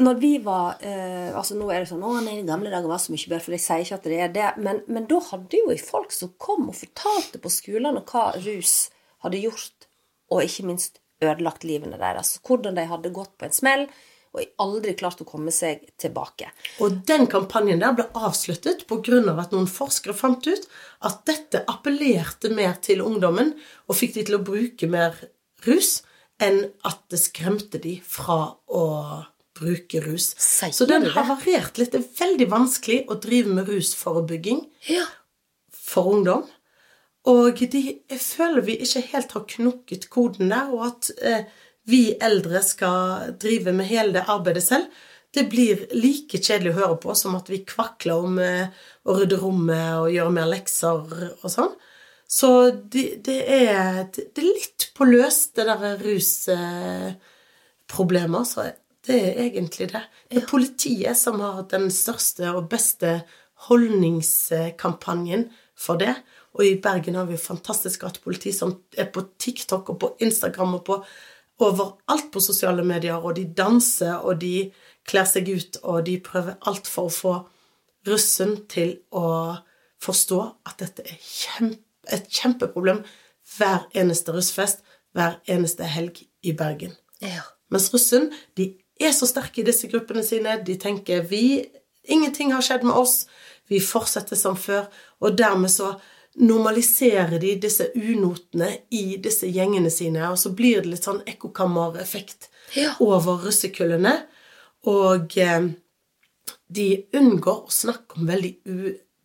Når 0.00 0.20
vi 0.22 0.30
var 0.44 0.78
eh, 0.86 1.34
altså 1.36 1.56
Nå 1.58 1.68
er 1.70 1.82
det 1.82 1.90
sånn 1.90 2.04
'Å, 2.06 2.12
nei, 2.24 2.38
i 2.40 2.46
gamle 2.46 2.70
dager 2.72 2.88
var 2.90 3.02
så 3.02 3.12
mye 3.12 3.26
bedre', 3.26 3.44
for 3.44 3.56
jeg 3.56 3.64
sier 3.64 3.84
ikke 3.84 3.98
at 3.98 4.08
det 4.08 4.20
er 4.22 4.32
det. 4.34 4.48
Men, 4.62 4.82
men 4.86 5.08
da 5.10 5.18
hadde 5.32 5.58
jo 5.58 5.76
folk 5.82 6.14
som 6.14 6.32
kom 6.38 6.70
og 6.70 6.78
fortalte 6.78 7.42
på 7.42 7.52
skolene 7.52 8.04
hva 8.06 8.30
rus 8.38 8.76
hadde 9.26 9.42
gjort, 9.42 9.88
og 10.30 10.46
ikke 10.46 10.68
minst 10.70 11.02
ødelagt 11.20 11.66
livene 11.68 11.98
deres. 12.00 12.38
Hvordan 12.46 12.78
de 12.78 12.86
hadde 12.88 13.12
gått 13.12 13.34
på 13.36 13.48
en 13.50 13.56
smell 13.56 13.84
og 14.30 14.46
aldri 14.62 14.94
klart 14.94 15.20
å 15.24 15.26
komme 15.26 15.50
seg 15.54 15.82
tilbake. 15.98 16.52
Og 16.84 17.02
den 17.08 17.26
kampanjen 17.30 17.82
der 17.82 17.96
ble 17.98 18.06
avsluttet 18.14 18.86
pga. 18.86 19.18
at 19.34 19.50
noen 19.52 19.66
forskere 19.66 20.14
fant 20.14 20.46
ut 20.46 20.68
at 21.02 21.24
dette 21.26 21.64
appellerte 21.66 22.52
mer 22.54 22.78
til 22.80 23.02
ungdommen 23.02 23.56
og 23.88 23.96
fikk 23.98 24.14
de 24.14 24.24
til 24.24 24.38
å 24.38 24.44
bruke 24.46 24.86
mer 24.86 25.18
rus 25.66 26.00
enn 26.40 26.62
at 26.88 27.02
det 27.12 27.20
skremte 27.20 27.80
de 27.82 27.98
fra 28.06 28.54
å 28.72 28.84
bruke 29.60 30.00
rus. 30.06 30.30
Sier 30.40 30.72
Så 30.72 30.86
den 30.88 31.04
har 31.12 31.26
variert 31.28 31.76
litt. 31.76 31.92
Det 31.92 32.00
er 32.00 32.20
veldig 32.24 32.46
vanskelig 32.48 33.00
å 33.12 33.18
drive 33.20 33.52
med 33.58 33.68
rusforebygging 33.68 34.62
Ja. 34.88 35.04
for 35.74 36.14
ungdom. 36.14 36.46
Og 37.28 37.58
de, 37.60 37.82
jeg 38.08 38.20
føler 38.22 38.64
vi 38.64 38.78
ikke 38.80 39.02
helt 39.12 39.32
har 39.36 39.44
knukket 39.44 40.08
koden 40.08 40.48
der, 40.48 40.70
og 40.72 40.86
at 40.86 41.10
eh, 41.20 41.44
vi 41.84 42.14
eldre 42.16 42.62
skal 42.64 43.34
drive 43.40 43.74
med 43.76 43.90
hele 43.90 44.14
det 44.16 44.24
arbeidet 44.28 44.62
selv, 44.64 44.86
det 45.34 45.44
blir 45.52 45.84
like 45.94 46.40
kjedelig 46.40 46.72
å 46.72 46.78
høre 46.80 46.96
på 47.04 47.14
som 47.14 47.36
at 47.38 47.50
vi 47.52 47.60
kvakler 47.68 48.24
om 48.24 48.38
eh, 48.42 48.72
å 49.04 49.18
rydde 49.20 49.36
rommet 49.42 50.00
og 50.00 50.08
gjøre 50.14 50.32
mer 50.34 50.48
lekser 50.50 51.12
og 51.42 51.50
sånn. 51.52 51.76
Så 52.30 52.70
det, 52.70 53.24
det, 53.26 53.42
er, 53.50 54.04
det, 54.14 54.38
er 54.38 54.44
litt 54.46 54.94
på 54.94 55.02
løs, 55.08 55.50
det 55.56 55.64
derre 55.66 55.96
rusproblemet. 55.98 58.46
Så 58.46 58.62
det 59.08 59.18
er 59.18 59.40
egentlig 59.48 59.88
det. 59.90 60.02
Det 60.30 60.38
er 60.38 60.52
politiet 60.52 61.18
som 61.18 61.40
har 61.42 61.66
den 61.72 61.90
største 61.90 62.46
og 62.54 62.70
beste 62.70 63.26
holdningskampanjen 63.66 65.50
for 65.74 65.98
det. 65.98 66.14
Og 66.54 66.62
i 66.66 66.80
Bergen 66.82 67.14
har 67.18 67.26
vi 67.26 67.34
jo 67.34 67.38
fantastisk 67.42 68.00
gatepoliti 68.06 68.52
som 68.54 68.78
er 68.94 69.06
på 69.10 69.20
TikTok 69.42 69.90
og 69.90 69.98
på 69.98 70.14
Instagram 70.22 70.74
og 70.78 70.84
på 70.86 71.02
overalt 71.60 72.32
på 72.32 72.40
sosiale 72.40 72.84
medier, 72.86 73.16
og 73.18 73.36
de 73.36 73.44
danser, 73.44 74.14
og 74.24 74.40
de 74.40 74.72
kler 75.08 75.24
seg 75.28 75.48
ut, 75.50 75.76
og 75.82 76.06
de 76.06 76.20
prøver 76.24 76.54
alt 76.70 76.86
for 76.88 77.04
å 77.10 77.12
få 77.12 77.48
russen 78.08 78.66
til 78.70 78.98
å 79.12 79.56
forstå 80.00 80.40
at 80.70 80.78
dette 80.80 81.02
er 81.04 81.18
kjempe, 81.20 81.89
et 82.08 82.28
kjempeproblem 82.32 83.02
hver 83.56 83.88
eneste 83.98 84.32
russfest, 84.32 84.80
hver 85.12 85.40
eneste 85.50 85.84
helg 85.84 86.22
i 86.46 86.52
Bergen. 86.56 86.92
Ja. 87.20 87.42
Mens 87.70 87.90
russen, 87.94 88.30
de 88.56 88.72
er 89.00 89.12
så 89.16 89.26
sterke 89.28 89.60
i 89.62 89.66
disse 89.66 89.88
gruppene 89.90 90.22
sine. 90.26 90.56
De 90.66 90.76
tenker 90.80 91.22
vi, 91.28 91.66
ingenting 92.08 92.52
har 92.54 92.62
skjedd 92.64 92.84
med 92.86 92.96
oss, 92.96 93.26
vi 93.70 93.80
fortsetter 93.82 94.36
som 94.38 94.56
før. 94.58 94.86
Og 95.20 95.36
dermed 95.38 95.70
så 95.70 95.94
normaliserer 96.40 97.38
de 97.42 97.56
disse 97.60 97.88
unotene 97.98 98.70
i 98.94 99.16
disse 99.22 99.48
gjengene 99.50 99.90
sine, 99.90 100.28
og 100.30 100.38
så 100.38 100.52
blir 100.56 100.82
det 100.82 100.92
litt 100.94 101.06
sånn 101.06 101.22
ekkokammereffekt 101.28 102.48
Ja. 102.76 102.92
over 103.02 103.40
russekullene. 103.46 104.14
Og 104.86 105.36
eh, 105.38 105.70
de 106.70 106.86
unngår 107.18 107.64
å 107.66 107.74
snakke 107.74 108.16
om 108.20 108.26
veldig 108.30 108.54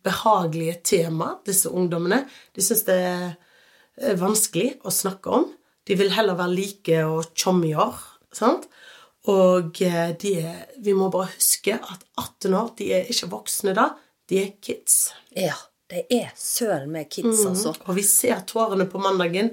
ubehagelige 0.06 0.80
tema, 0.84 1.36
disse 1.46 1.70
ungdommene. 1.70 2.22
De 2.54 2.62
syns 2.62 2.84
det 2.86 2.96
er 2.96 4.18
vanskelig 4.20 4.76
å 4.86 4.92
snakke 4.94 5.32
om. 5.32 5.48
De 5.86 5.96
vil 5.98 6.12
heller 6.14 6.38
være 6.38 6.54
like 6.54 7.04
og 7.06 7.32
tjommier. 7.34 7.94
sant? 8.32 8.68
Og 9.26 9.80
eh, 9.82 10.12
de 10.20 10.34
er, 10.38 10.58
vi 10.78 10.94
må 10.94 11.10
bare 11.10 11.32
huske 11.34 11.74
at 11.74 12.04
18 12.16 12.54
år, 12.54 12.68
de 12.78 12.92
er 12.94 13.08
ikke 13.10 13.30
voksne 13.32 13.74
da, 13.74 13.90
de 14.30 14.42
er 14.44 14.52
kids. 14.62 15.10
ja. 15.34 15.56
De 15.86 16.00
er 16.10 16.32
søren 16.34 16.90
meg 16.90 17.12
kids, 17.14 17.44
altså. 17.46 17.70
Og 17.86 17.94
vi 17.94 18.02
ser 18.02 18.40
tårene 18.50 18.88
på 18.90 18.98
mandagen, 18.98 19.52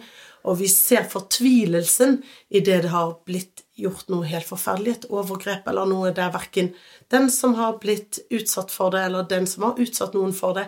og 0.49 0.57
vi 0.57 0.65
ser 0.65 1.05
fortvilelsen 1.05 2.15
i 2.49 2.57
det 2.65 2.79
det 2.87 2.89
har 2.89 3.11
blitt 3.27 3.61
gjort 3.79 4.09
noe 4.13 4.27
helt 4.29 4.47
forferdelig, 4.47 4.95
et 4.95 5.11
overgrep 5.11 5.67
eller 5.69 5.87
noe 5.89 6.11
der 6.15 6.33
verken 6.33 6.73
den 7.13 7.29
som 7.33 7.55
har 7.57 7.79
blitt 7.81 8.21
utsatt 8.33 8.73
for 8.73 8.93
det, 8.93 9.05
eller 9.07 9.29
den 9.29 9.47
som 9.49 9.67
har 9.67 9.79
utsatt 9.81 10.17
noen 10.17 10.35
for 10.35 10.57
det, 10.57 10.67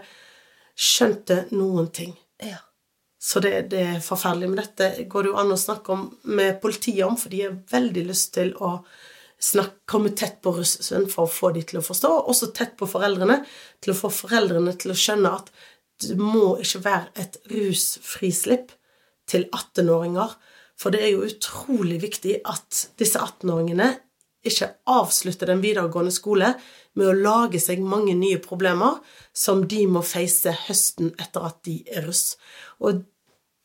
skjønte 0.76 1.46
noen 1.56 1.92
ting. 1.96 2.16
Ja. 2.42 2.60
Så 3.26 3.42
det, 3.42 3.54
det 3.72 3.82
er 3.82 4.02
forferdelig. 4.06 4.52
Men 4.52 4.62
dette 4.62 5.06
går 5.10 5.26
det 5.26 5.32
jo 5.32 5.38
an 5.42 5.54
å 5.54 5.60
snakke 5.60 5.94
om 5.96 6.08
med 6.38 6.60
politiet 6.62 7.06
om, 7.08 7.16
for 7.18 7.34
de 7.34 7.46
har 7.46 7.60
veldig 7.72 8.04
lyst 8.10 8.36
til 8.36 8.52
å 8.62 8.78
snakke, 9.42 9.82
komme 9.90 10.12
tett 10.18 10.42
på 10.44 10.54
russen 10.56 11.08
for 11.12 11.26
å 11.26 11.32
få 11.32 11.52
de 11.56 11.64
til 11.66 11.80
å 11.80 11.86
forstå, 11.86 12.12
og 12.12 12.34
også 12.34 12.52
tett 12.56 12.76
på 12.78 12.88
foreldrene, 12.90 13.40
til 13.84 13.94
å 13.94 13.98
få 13.98 14.12
foreldrene 14.14 14.76
til 14.82 14.94
å 14.94 15.00
skjønne 15.00 15.32
at 15.40 15.52
det 16.04 16.18
må 16.20 16.58
ikke 16.62 16.84
være 16.86 17.24
et 17.24 17.38
rusfrislipp 17.52 18.74
til 19.32 19.48
18-åringer. 19.48 20.36
For 20.80 20.92
det 20.92 21.04
er 21.04 21.14
jo 21.14 21.28
utrolig 21.28 22.02
viktig 22.04 22.40
at 22.48 22.82
disse 23.00 23.22
18-åringene 23.22 23.94
ikke 24.46 24.68
avslutter 24.92 25.50
den 25.50 25.62
videregående 25.64 26.14
skole 26.14 26.52
med 26.96 27.10
å 27.10 27.18
lage 27.18 27.60
seg 27.64 27.82
mange 27.82 28.14
nye 28.18 28.38
problemer 28.44 29.00
som 29.36 29.64
de 29.68 29.82
må 29.90 30.04
face 30.06 30.52
høsten 30.68 31.14
etter 31.22 31.48
at 31.48 31.62
de 31.68 31.80
er 31.90 32.06
russ. 32.06 32.36
Og 32.84 33.04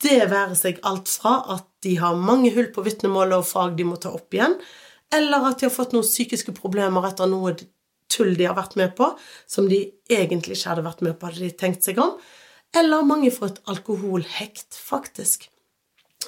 det 0.01 0.23
være 0.31 0.57
seg 0.57 0.81
alt 0.89 1.11
fra 1.13 1.35
at 1.57 1.67
de 1.85 1.97
har 2.01 2.17
mange 2.17 2.53
hull 2.55 2.71
på 2.73 2.85
vitnemålet 2.87 3.43
og 3.43 3.49
fag 3.49 3.77
de 3.77 3.87
må 3.89 3.99
ta 4.01 4.13
opp 4.17 4.33
igjen, 4.37 4.57
eller 5.13 5.51
at 5.51 5.61
de 5.61 5.69
har 5.69 5.75
fått 5.75 5.93
noen 5.93 6.07
psykiske 6.07 6.55
problemer 6.57 7.05
etter 7.11 7.29
noe 7.29 7.53
tull 8.11 8.33
de 8.39 8.47
har 8.49 8.57
vært 8.57 8.77
med 8.81 8.95
på, 8.99 9.11
som 9.51 9.69
de 9.71 9.83
egentlig 10.11 10.57
ikke 10.57 10.73
hadde 10.73 10.87
vært 10.87 11.05
med 11.07 11.19
på, 11.19 11.29
hadde 11.29 11.45
de 11.45 11.53
tenkt 11.59 11.87
seg 11.87 12.01
om, 12.03 12.17
eller 12.77 13.07
mange 13.07 13.33
får 13.35 13.53
et 13.53 13.63
alkoholhekt, 13.75 14.79
faktisk. 14.79 15.49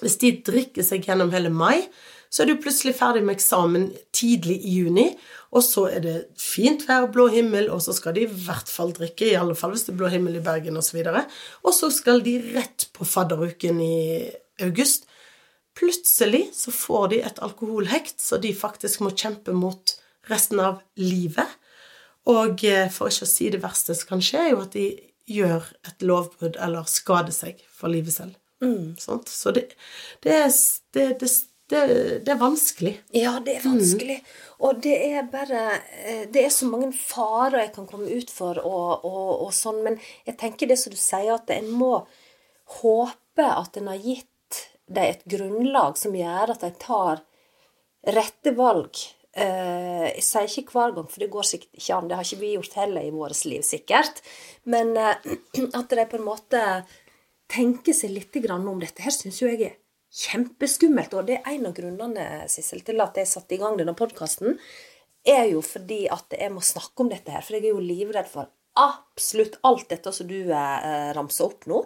Hvis 0.00 0.18
de 0.22 0.32
drikker 0.46 0.86
seg 0.86 1.04
gjennom 1.06 1.32
hele 1.34 1.52
mai, 1.52 1.84
så 2.32 2.42
er 2.42 2.48
du 2.48 2.62
plutselig 2.64 2.94
ferdig 2.96 3.20
med 3.26 3.36
eksamen 3.36 3.90
tidlig 4.16 4.56
i 4.64 4.78
juni, 4.78 5.10
og 5.52 5.60
så 5.66 5.84
er 5.92 6.00
det 6.00 6.14
fint 6.40 6.86
vær, 6.88 7.10
blå 7.12 7.26
himmel, 7.34 7.68
og 7.68 7.82
så 7.84 7.92
skal 7.92 8.16
de 8.16 8.24
i 8.24 8.30
hvert 8.46 8.70
fall 8.72 8.94
drikke, 8.96 9.28
i 9.28 9.36
alle 9.36 9.56
fall 9.58 9.74
hvis 9.74 9.84
det 9.84 9.92
er 9.92 9.98
blå 10.00 10.08
himmel 10.14 10.38
i 10.38 10.44
Bergen. 10.44 10.78
Og, 10.80 10.86
så 10.86 11.02
og 11.60 11.76
så 11.76 11.90
skal 11.92 12.24
de 12.24 12.38
rett 12.54 12.88
på 12.96 13.04
fadderuken 13.04 13.82
i 13.84 14.30
august. 14.64 15.04
Plutselig 15.76 16.46
så 16.56 16.72
får 16.72 17.12
de 17.12 17.20
et 17.28 17.42
alkoholhekt, 17.44 18.16
så 18.24 18.40
de 18.40 18.54
faktisk 18.56 19.04
må 19.04 19.12
kjempe 19.12 19.52
mot 19.52 19.94
resten 20.32 20.60
av 20.60 20.80
livet. 20.96 21.58
Og 22.32 22.64
eh, 22.64 22.88
for 22.92 23.12
ikke 23.12 23.26
å 23.26 23.32
si 23.32 23.48
det 23.52 23.60
verste 23.60 23.96
som 23.98 24.14
kan 24.14 24.24
skje, 24.24 24.46
er 24.46 24.54
jo 24.54 24.62
at 24.64 24.76
de 24.76 24.88
gjør 25.32 25.68
et 25.88 26.04
lovbrudd 26.06 26.56
eller 26.60 26.88
skader 26.88 27.34
seg 27.34 27.60
for 27.72 27.92
livet 27.92 28.16
selv. 28.16 28.41
Mm. 28.62 28.94
Så 28.98 29.52
det, 29.54 29.64
det, 30.22 30.34
er, 30.38 30.50
det, 30.94 31.06
det, 31.68 32.30
er, 32.30 32.38
vanskelig. 32.38 32.94
Ja, 33.16 33.38
det 33.44 33.56
er 33.58 33.64
vanskelig. 33.66 34.18
Mm. 34.22 34.50
Og 34.62 34.82
det 34.84 34.96
er 35.08 35.24
bare 35.30 35.62
eh, 36.04 36.26
Det 36.30 36.44
er 36.46 36.52
så 36.54 36.68
mange 36.70 36.92
farer 36.94 37.64
jeg 37.64 37.72
kan 37.74 37.88
komme 37.90 38.10
ut 38.12 38.30
for 38.30 38.60
og, 38.62 39.06
og, 39.08 39.30
og 39.46 39.50
sånn, 39.56 39.82
men 39.86 39.98
jeg 40.28 40.38
tenker 40.40 40.70
det 40.70 40.78
som 40.78 40.94
du 40.94 41.00
sier, 41.00 41.34
at 41.34 41.50
en 41.54 41.72
må 41.74 41.96
håpe 42.78 43.48
at 43.48 43.76
en 43.80 43.90
har 43.90 43.98
gitt 44.00 44.28
dem 44.92 45.08
et 45.08 45.24
grunnlag 45.28 45.98
som 45.98 46.14
gjør 46.16 46.54
at 46.54 46.64
de 46.64 46.70
tar 46.80 47.22
rette 48.12 48.54
valg. 48.58 48.98
Eh, 49.32 50.08
jeg 50.18 50.24
sier 50.26 50.56
ikke 50.60 50.76
hver 50.76 50.94
gang, 50.96 51.06
for 51.08 51.22
det 51.22 51.30
går 51.32 51.46
sikkert 51.48 51.78
ikke 51.78 51.96
an. 51.96 52.08
Det 52.10 52.18
har 52.18 52.26
ikke 52.26 52.42
vi 52.42 52.54
gjort 52.56 52.74
heller 52.82 53.06
i 53.06 53.14
vårt 53.14 53.44
liv, 53.48 53.62
sikkert. 53.64 54.20
Men 54.68 54.92
eh, 55.00 55.30
at 55.78 55.94
de 55.94 56.08
på 56.10 56.20
en 56.20 56.26
måte 56.26 56.64
tenker 57.52 57.96
seg 57.96 58.14
litt 58.14 58.36
om 58.50 58.80
dette 58.80 59.04
her, 59.04 59.12
syns 59.14 59.42
jo 59.42 59.50
jeg 59.50 59.60
er 59.66 59.76
kjempeskummelt. 60.12 61.14
Og 61.16 61.28
det 61.28 61.40
er 61.40 61.52
en 61.54 61.68
av 61.68 61.76
grunnene 61.76 62.48
Sissel, 62.52 62.82
til 62.86 63.00
at 63.04 63.18
jeg 63.20 63.30
satte 63.30 63.56
i 63.56 63.60
gang 63.60 63.78
denne 63.78 63.96
podkasten, 63.98 64.58
er 65.22 65.46
jo 65.52 65.60
fordi 65.62 66.06
at 66.10 66.34
jeg 66.34 66.50
må 66.50 66.64
snakke 66.64 67.04
om 67.04 67.12
dette 67.12 67.30
her. 67.30 67.44
For 67.44 67.56
jeg 67.56 67.68
er 67.68 67.76
jo 67.76 67.84
livredd 67.84 68.30
for 68.30 68.50
absolutt 68.78 69.58
alt 69.68 69.90
dette 69.92 70.12
som 70.16 70.28
du 70.28 70.38
eh, 70.48 71.10
ramser 71.16 71.50
opp 71.50 71.68
nå. 71.70 71.82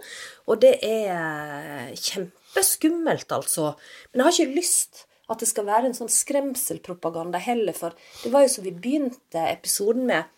Og 0.47 0.63
det 0.63 0.77
er 0.87 1.11
eh, 1.13 1.93
kjempeskummelt, 1.99 3.31
altså. 3.35 3.75
Men 4.13 4.23
jeg 4.23 4.27
har 4.27 4.37
ikke 4.37 4.61
lyst 4.61 5.05
at 5.27 5.43
det 5.43 5.51
skal 5.51 5.67
være 5.67 5.91
en 5.91 5.97
sånn 5.97 6.13
skremselpropaganda 6.13 7.41
heller, 7.43 7.75
for 7.75 7.97
det 8.23 8.31
var 8.31 8.45
jo 8.45 8.53
som 8.53 8.67
vi 8.67 8.75
begynte 8.75 9.43
episoden 9.51 10.07
med, 10.07 10.31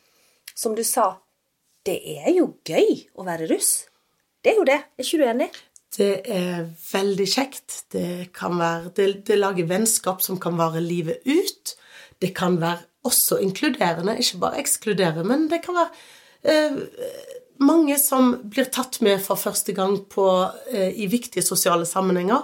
som 0.57 0.73
du 0.75 0.81
sa, 0.87 1.19
det 1.85 1.99
er 2.17 2.33
jo 2.33 2.55
gøy 2.67 3.05
å 3.21 3.27
være 3.29 3.51
russ. 3.53 3.88
Det 4.45 4.53
er 4.53 4.61
jo 4.61 4.69
det. 4.69 4.79
Er 4.97 5.05
ikke 5.05 5.21
du 5.21 5.27
enig? 5.29 5.49
Det 5.99 6.13
er 6.31 6.69
veldig 6.93 7.27
kjekt. 7.27 7.83
Det 7.93 8.31
kan 8.37 8.59
være 8.59 8.93
Det, 8.97 9.09
det 9.27 9.39
lager 9.39 9.71
vennskap 9.71 10.23
som 10.23 10.39
kan 10.41 10.59
vare 10.59 10.81
livet 10.85 11.25
ut. 11.27 11.75
Det 12.21 12.35
kan 12.37 12.61
være 12.61 12.85
også 13.07 13.39
inkluderende, 13.43 14.19
ikke 14.19 14.41
bare 14.43 14.59
ekskludere, 14.59 15.25
men 15.25 15.47
det 15.51 15.63
kan 15.65 15.77
være 15.79 15.91
eh, 16.51 16.79
mange 17.63 17.99
som 17.99 18.35
blir 18.51 18.69
tatt 18.75 19.01
med 19.07 19.23
for 19.23 19.39
første 19.39 19.73
gang 19.73 20.01
på, 20.11 20.27
eh, 20.73 20.91
i 20.99 21.07
viktige 21.07 21.47
sosiale 21.47 21.87
sammenhenger. 21.87 22.43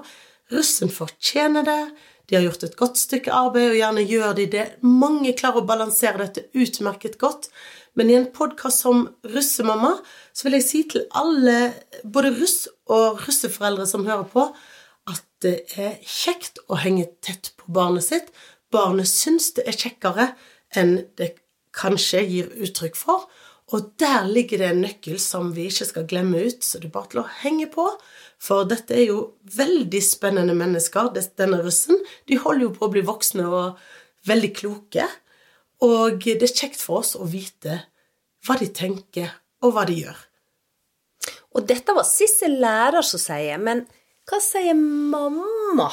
Russen 0.52 0.90
fortjener 0.90 1.66
det. 1.66 1.80
De 2.28 2.36
har 2.36 2.46
gjort 2.46 2.64
et 2.64 2.76
godt 2.76 2.98
stykke 2.98 3.32
arbeid, 3.32 3.70
og 3.72 3.80
gjerne 3.80 4.06
gjør 4.08 4.36
de 4.38 4.46
det. 4.52 4.66
Mange 4.86 5.34
klarer 5.36 5.60
å 5.60 5.68
balansere 5.68 6.24
dette 6.24 6.46
utmerket 6.56 7.18
godt. 7.20 7.50
Men 7.94 8.10
i 8.10 8.16
en 8.18 8.30
podkast 8.34 8.82
som 8.82 9.04
Russemamma 9.30 9.92
så 10.34 10.48
vil 10.48 10.58
jeg 10.58 10.66
si 10.66 10.80
til 10.90 11.04
alle, 11.14 11.74
både 12.02 12.32
russ 12.40 12.64
og 12.90 13.22
russeforeldre 13.22 13.86
som 13.86 14.06
hører 14.08 14.26
på, 14.32 14.48
at 15.10 15.22
det 15.44 15.54
er 15.78 16.00
kjekt 16.02 16.58
å 16.66 16.80
henge 16.82 17.06
tett 17.22 17.52
på 17.60 17.70
barnet 17.76 18.06
sitt. 18.06 18.32
Barnet 18.74 19.10
syns 19.10 19.52
det 19.54 19.68
er 19.70 19.78
kjekkere 19.78 20.32
enn 20.74 20.96
det 21.20 21.36
kanskje 21.74 22.24
gir 22.26 22.50
uttrykk 22.66 22.98
for. 22.98 23.28
Og 23.72 23.92
der 24.00 24.26
ligger 24.28 24.60
det 24.60 24.70
en 24.72 24.82
nøkkel 24.84 25.16
som 25.22 25.52
vi 25.54 25.68
ikke 25.70 25.86
skal 25.88 26.08
glemme 26.10 26.42
ut, 26.44 26.66
så 26.66 26.80
det 26.80 26.90
er 26.90 26.96
bare 26.96 27.12
til 27.12 27.22
å 27.22 27.30
henge 27.44 27.70
på. 27.72 27.86
For 28.42 28.66
dette 28.68 28.96
er 28.98 29.06
jo 29.08 29.20
veldig 29.54 30.02
spennende 30.04 30.56
mennesker, 30.58 31.14
denne 31.38 31.62
russen. 31.64 32.02
De 32.28 32.36
holder 32.42 32.66
jo 32.66 32.74
på 32.74 32.88
å 32.88 32.92
bli 32.92 33.04
voksne 33.06 33.46
og 33.48 33.80
veldig 34.28 34.50
kloke. 34.58 35.06
Og 35.84 36.22
det 36.24 36.48
er 36.48 36.54
kjekt 36.54 36.80
for 36.80 37.02
oss 37.02 37.14
å 37.18 37.26
vite 37.28 37.82
hva 38.44 38.56
de 38.60 38.68
tenker, 38.72 39.32
og 39.64 39.74
hva 39.74 39.84
de 39.88 39.98
gjør. 40.02 40.16
Og 41.54 41.66
dette 41.68 41.94
var 41.96 42.06
Sissel 42.08 42.58
lærer 42.62 43.04
som 43.06 43.20
sier, 43.22 43.60
men 43.62 43.84
hva 44.28 44.40
sier 44.42 44.76
mamma, 44.76 45.90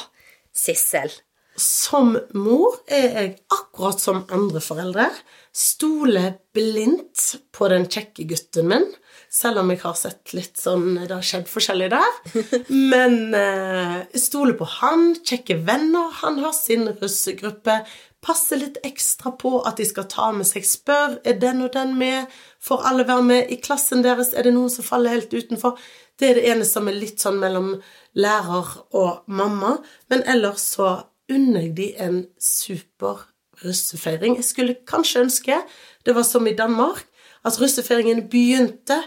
Sissel? 0.52 1.12
Som 1.60 2.14
mor 2.32 2.78
er 2.88 3.06
jeg 3.12 3.32
akkurat 3.52 4.00
som 4.00 4.22
andre 4.32 4.60
foreldre. 4.64 5.10
Stoler 5.52 6.38
blindt 6.56 7.26
på 7.52 7.68
den 7.68 7.84
kjekke 7.92 8.24
gutten 8.30 8.70
min. 8.70 8.86
Selv 9.32 9.60
om 9.60 9.72
jeg 9.72 9.82
har 9.82 9.96
sett 9.96 10.32
litt 10.36 10.60
sånn 10.60 10.96
Det 10.96 11.12
har 11.12 11.24
skjedd 11.24 11.48
forskjellig 11.48 11.90
der. 11.92 12.16
Men 12.92 13.36
eh, 13.36 13.98
stoler 14.16 14.56
på 14.56 14.68
han. 14.78 15.12
Kjekke 15.20 15.58
venner. 15.68 16.08
Han 16.22 16.40
har 16.40 16.56
sin 16.56 16.88
russegruppe 16.88 17.82
passe 18.22 18.56
litt 18.56 18.78
ekstra 18.86 19.32
på 19.38 19.56
at 19.66 19.80
de 19.80 19.86
skal 19.88 20.06
ta 20.10 20.28
med 20.34 20.46
seg 20.46 20.66
spør 20.66 21.18
er 21.26 21.40
den 21.42 21.64
og 21.66 21.72
den 21.74 21.96
med, 21.98 22.30
får 22.62 22.86
alle 22.88 23.06
være 23.08 23.26
med, 23.26 23.50
i 23.50 23.58
klassen 23.62 24.04
deres 24.04 24.32
er 24.34 24.46
det 24.46 24.54
noen 24.54 24.70
som 24.70 24.86
faller 24.86 25.16
helt 25.16 25.34
utenfor. 25.34 25.74
Det 26.18 26.30
er 26.30 26.38
det 26.38 26.46
ene 26.52 26.66
som 26.68 26.88
er 26.88 26.98
litt 26.98 27.22
sånn 27.22 27.40
mellom 27.42 27.74
lærer 28.14 28.70
og 28.94 29.26
mamma, 29.26 29.76
men 30.12 30.24
ellers 30.30 30.68
så 30.76 30.94
unner 31.32 31.66
jeg 31.66 31.74
de 31.78 31.88
en 32.04 32.22
super 32.38 33.26
russefeiring. 33.62 34.36
Jeg 34.38 34.48
skulle 34.48 34.80
kanskje 34.88 35.26
ønske 35.26 35.58
det 36.06 36.14
var 36.14 36.26
som 36.26 36.46
i 36.46 36.56
Danmark, 36.58 37.06
at 37.42 37.58
russefeiringen 37.58 38.28
begynte 38.30 39.00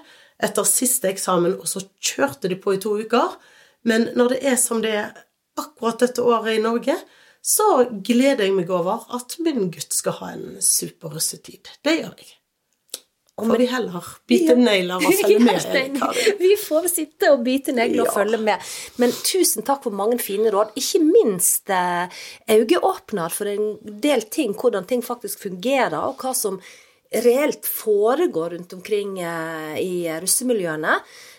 etter 0.44 0.68
siste 0.68 1.08
eksamen, 1.08 1.56
og 1.56 1.70
så 1.72 1.86
kjørte 2.04 2.52
de 2.52 2.58
på 2.60 2.76
i 2.76 2.82
to 2.84 2.98
uker. 3.00 3.38
Men 3.88 4.10
når 4.16 4.36
det 4.36 4.40
er 4.52 4.58
som 4.60 4.82
det 4.84 4.92
er 5.00 5.14
akkurat 5.60 6.02
dette 6.04 6.24
året 6.24 6.58
i 6.58 6.64
Norge, 6.64 6.98
så 7.46 7.86
gleder 7.92 8.48
jeg 8.48 8.56
meg 8.56 8.72
over 8.74 9.06
at 9.14 9.38
min 9.46 9.70
gutt 9.74 9.94
skal 9.94 10.18
ha 10.22 10.32
en 10.34 10.58
super 10.66 11.14
russetid. 11.14 11.70
Det 11.86 12.00
gjør 12.00 12.18
jeg. 12.18 12.32
Om 13.36 13.52
vi 13.60 13.66
heller 13.68 14.06
bite 14.32 14.56
negler 14.56 15.04
og 15.04 15.14
følge 15.20 15.42
med? 15.44 16.06
Vi 16.40 16.54
får 16.56 16.88
sitte 16.88 17.34
og 17.34 17.42
bite 17.44 17.74
negler 17.76 18.06
og 18.06 18.08
ja. 18.08 18.14
følge 18.16 18.40
med. 18.40 18.70
Men 19.04 19.12
tusen 19.28 19.66
takk 19.68 19.84
for 19.84 19.96
mange 19.96 20.22
fine 20.24 20.54
råd. 20.56 20.72
Ikke 20.80 21.02
minst 21.04 21.70
eh, 21.70 22.08
øyeåpner 22.48 23.36
for 23.36 23.52
en 23.52 23.76
del 23.84 24.24
ting, 24.32 24.56
hvordan 24.56 24.88
ting 24.88 25.04
faktisk 25.04 25.44
fungerer, 25.50 26.00
og 26.00 26.24
hva 26.24 26.32
som 26.32 26.62
reelt 27.12 27.68
foregår 27.68 28.56
rundt 28.56 28.74
omkring 28.80 29.20
eh, 29.20 29.76
i 29.84 29.96
russemiljøene. 30.24 30.96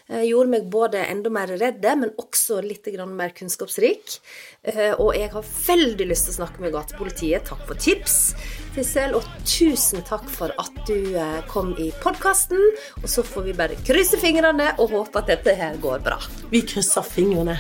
Eh, 0.09 0.23
gjorde 0.23 0.51
meg 0.53 0.67
både 0.71 1.01
enda 1.03 1.31
mer 1.35 1.51
redde, 1.59 1.95
men 1.99 2.13
også 2.23 2.61
litt 2.63 2.87
mer 3.11 3.33
kunnskapsrik. 3.35 4.21
Eh, 4.63 4.93
og 4.95 5.17
jeg 5.17 5.33
har 5.33 5.43
veldig 5.43 6.07
lyst 6.07 6.29
til 6.29 6.35
å 6.35 6.37
snakke 6.37 6.63
med 6.63 6.75
gatepolitiet. 6.77 7.49
Takk 7.49 7.65
for 7.67 7.75
tips, 7.75 8.35
Tissel. 8.77 9.17
Og 9.19 9.27
tusen 9.43 10.05
takk 10.07 10.29
for 10.31 10.55
at 10.63 10.79
du 10.87 11.17
eh, 11.19 11.41
kom 11.51 11.75
i 11.83 11.91
podkasten. 12.05 12.63
Og 13.03 13.09
så 13.11 13.25
får 13.27 13.49
vi 13.49 13.57
bare 13.59 13.79
krysse 13.83 14.21
fingrene 14.23 14.77
og 14.79 14.95
håpe 14.95 15.25
at 15.25 15.33
dette 15.35 15.57
her 15.59 15.75
går 15.83 16.05
bra. 16.07 16.21
Vi 16.55 16.63
krysser 16.63 17.03
fingrene. 17.03 17.59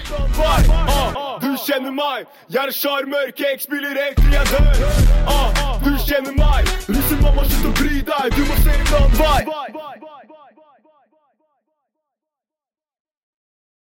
Du 1.42 1.50
kjenner 1.66 1.90
meg, 1.92 2.30
jeg 2.48 2.62
er 2.62 2.72
sjarmør, 2.72 3.34
cake 3.36 3.66
spiller 3.66 3.98
egentlig 4.06 4.38
jeg 4.38 4.46
dør. 4.54 4.94
Du 5.82 5.90
kjenner 6.06 6.38
meg, 6.38 6.70
russemamma, 6.86 7.44
slutt 7.50 7.68
å 7.68 7.74
bry 7.82 8.00
deg, 8.06 8.38
du 8.38 8.46
må 8.46 8.62
se 8.62 8.78
en 8.78 8.96
annen 9.02 9.20
vei. 9.20 10.25